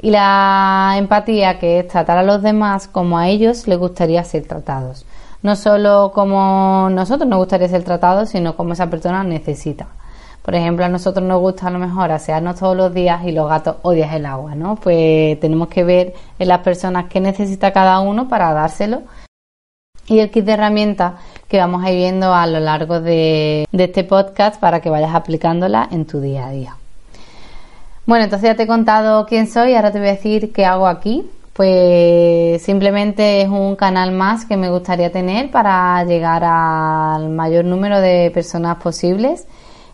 Y 0.00 0.10
la 0.10 0.94
empatía, 0.96 1.58
que 1.58 1.80
es 1.80 1.88
tratar 1.88 2.16
a 2.16 2.22
los 2.22 2.40
demás 2.40 2.88
como 2.88 3.18
a 3.18 3.28
ellos 3.28 3.68
les 3.68 3.78
gustaría 3.78 4.24
ser 4.24 4.46
tratados. 4.46 5.04
No 5.42 5.54
solo 5.54 6.12
como 6.14 6.88
nosotros 6.90 7.28
nos 7.28 7.40
gustaría 7.40 7.68
ser 7.68 7.84
tratados, 7.84 8.30
sino 8.30 8.56
como 8.56 8.72
esa 8.72 8.88
persona 8.88 9.22
necesita. 9.22 9.88
Por 10.40 10.54
ejemplo, 10.54 10.86
a 10.86 10.88
nosotros 10.88 11.26
nos 11.26 11.40
gusta 11.40 11.66
a 11.66 11.70
lo 11.70 11.78
mejor 11.78 12.10
asearnos 12.10 12.58
todos 12.58 12.74
los 12.74 12.94
días 12.94 13.22
y 13.26 13.32
los 13.32 13.50
gatos 13.50 13.76
odian 13.82 14.14
el 14.14 14.24
agua, 14.24 14.54
¿no? 14.54 14.76
Pues 14.76 15.38
tenemos 15.40 15.68
que 15.68 15.84
ver 15.84 16.14
en 16.38 16.48
las 16.48 16.60
personas 16.60 17.04
qué 17.10 17.20
necesita 17.20 17.70
cada 17.70 18.00
uno 18.00 18.28
para 18.30 18.54
dárselo 18.54 19.02
y 20.06 20.20
el 20.20 20.30
kit 20.30 20.46
de 20.46 20.52
herramientas 20.52 21.14
que 21.48 21.58
vamos 21.58 21.84
a 21.84 21.90
ir 21.90 21.98
viendo 21.98 22.34
a 22.34 22.46
lo 22.46 22.60
largo 22.60 23.00
de, 23.00 23.66
este 23.72 24.04
podcast 24.04 24.58
para 24.58 24.80
que 24.80 24.90
vayas 24.90 25.14
aplicándola 25.14 25.88
en 25.90 26.06
tu 26.06 26.20
día 26.20 26.46
a 26.46 26.50
día. 26.50 26.77
Bueno, 28.08 28.24
entonces 28.24 28.48
ya 28.48 28.56
te 28.56 28.62
he 28.62 28.66
contado 28.66 29.26
quién 29.26 29.46
soy, 29.46 29.74
ahora 29.74 29.92
te 29.92 29.98
voy 29.98 30.08
a 30.08 30.12
decir 30.12 30.50
qué 30.50 30.64
hago 30.64 30.86
aquí. 30.86 31.30
Pues 31.52 32.62
simplemente 32.62 33.42
es 33.42 33.48
un 33.50 33.76
canal 33.76 34.12
más 34.12 34.46
que 34.46 34.56
me 34.56 34.70
gustaría 34.70 35.12
tener 35.12 35.50
para 35.50 36.02
llegar 36.04 36.42
al 36.42 37.28
mayor 37.28 37.66
número 37.66 38.00
de 38.00 38.30
personas 38.32 38.78
posibles. 38.78 39.46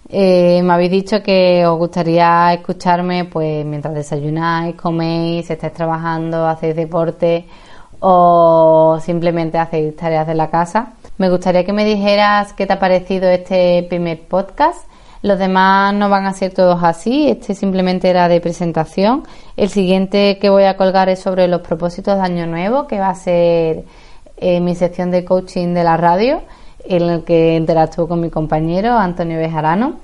Eh, 0.09 0.61
me 0.62 0.74
habéis 0.74 0.92
dicho 0.92 1.24
que 1.24 1.66
os 1.66 1.77
gustaría 1.77 2.53
escucharme 2.53 3.24
pues 3.24 3.66
mientras 3.66 3.92
desayunáis, 3.92 4.77
coméis, 4.77 5.50
estáis 5.50 5.72
trabajando, 5.72 6.46
hacéis 6.46 6.77
deporte 6.77 7.46
o 7.98 9.00
simplemente 9.03 9.59
hacéis 9.59 9.96
tareas 9.96 10.29
de 10.29 10.37
la 10.37 10.50
casa. 10.50 10.92
Me 11.18 11.31
gustaría 11.31 11.64
que 11.64 11.72
me 11.72 11.85
dijeras 11.85 12.53
qué 12.53 12.64
te 12.64 12.74
ha 12.74 12.79
parecido 12.79 13.29
este 13.29 13.85
primer 13.88 14.20
podcast. 14.29 14.87
Los 15.24 15.38
demás 15.38 15.94
no 15.94 16.10
van 16.10 16.26
a 16.26 16.34
ser 16.34 16.52
todos 16.52 16.82
así, 16.82 17.30
este 17.30 17.54
simplemente 17.54 18.10
era 18.10 18.28
de 18.28 18.42
presentación. 18.42 19.22
El 19.56 19.70
siguiente 19.70 20.38
que 20.38 20.50
voy 20.50 20.64
a 20.64 20.76
colgar 20.76 21.08
es 21.08 21.20
sobre 21.20 21.48
los 21.48 21.62
propósitos 21.62 22.16
de 22.16 22.20
Año 22.20 22.46
Nuevo, 22.46 22.87
que 22.87 23.00
va 23.00 23.08
a 23.08 23.14
ser 23.14 23.84
eh, 24.37 24.60
mi 24.60 24.74
sección 24.74 25.10
de 25.10 25.24
coaching 25.24 25.72
de 25.72 25.82
la 25.82 25.96
radio, 25.96 26.42
en 26.87 27.04
el 27.04 27.24
que 27.24 27.56
interactúo 27.56 28.06
con 28.06 28.20
mi 28.20 28.28
compañero 28.28 28.98
Antonio 28.98 29.38
Bejarano. 29.38 29.94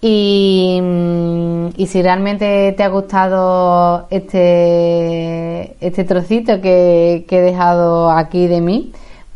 Mm, 0.00 1.70
y, 1.76 1.86
si 1.88 2.00
realmente 2.00 2.72
te 2.76 2.84
ha 2.84 2.88
gustado 2.88 4.06
este, 4.10 5.74
este 5.80 6.04
trocito 6.04 6.60
que, 6.60 7.26
he 7.28 7.40
dejado 7.40 8.12
aquí 8.12 8.46
de 8.46 8.60
mí, 8.60 8.92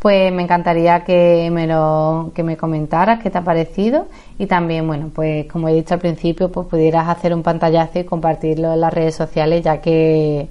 pues 0.07 0.33
me 0.33 0.45
encantaría 0.45 1.03
que 1.03 1.51
me 1.51 1.67
lo 1.67 2.31
que 2.33 2.45
me 2.45 2.57
comentaras 2.57 3.21
qué 3.21 3.29
te 3.29 3.39
ha 3.39 3.43
parecido 3.43 4.07
y 4.39 4.47
también 4.47 4.87
bueno 4.87 5.11
pues 5.13 5.47
como 5.47 5.69
he 5.69 5.75
dicho 5.75 5.95
al 5.95 5.99
principio 5.99 6.49
pues 6.49 6.69
pudieras 6.69 7.09
hacer 7.09 7.35
un 7.35 7.43
pantallazo 7.43 7.99
y 7.99 8.05
compartirlo 8.05 8.73
en 8.73 8.83
las 8.83 8.95
redes 8.95 9.17
sociales 9.17 9.65
ya 9.65 9.81
que 9.81 10.47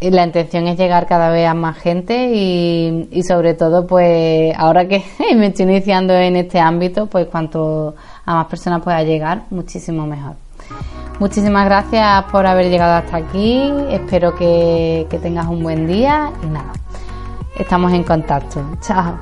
la 0.00 0.24
intención 0.24 0.66
es 0.66 0.78
llegar 0.78 1.06
cada 1.06 1.28
vez 1.28 1.46
a 1.46 1.52
más 1.52 1.76
gente 1.76 2.30
y, 2.32 3.22
sobre 3.28 3.52
todo 3.52 3.86
pues 3.86 4.54
ahora 4.56 4.88
que 4.88 5.04
me 5.36 5.48
estoy 5.48 5.66
iniciando 5.66 6.14
en 6.14 6.36
este 6.36 6.58
ámbito 6.58 7.04
pues 7.04 7.26
cuanto 7.26 7.94
a 8.24 8.34
más 8.34 8.46
personas 8.46 8.80
pueda 8.80 9.02
llegar, 9.02 9.42
muchísimo 9.50 10.06
mejor. 10.06 10.36
Muchísimas 11.20 11.66
gracias 11.66 12.24
por 12.32 12.46
haber 12.46 12.70
llegado 12.70 12.94
hasta 12.94 13.18
aquí. 13.18 13.70
Espero 13.90 14.34
que, 14.34 15.06
que 15.10 15.18
tengas 15.18 15.48
un 15.48 15.62
buen 15.62 15.86
día 15.86 16.32
y 16.42 16.46
nada, 16.46 16.72
estamos 17.56 17.92
en 17.92 18.04
contacto. 18.04 18.64
Chao. 18.80 19.18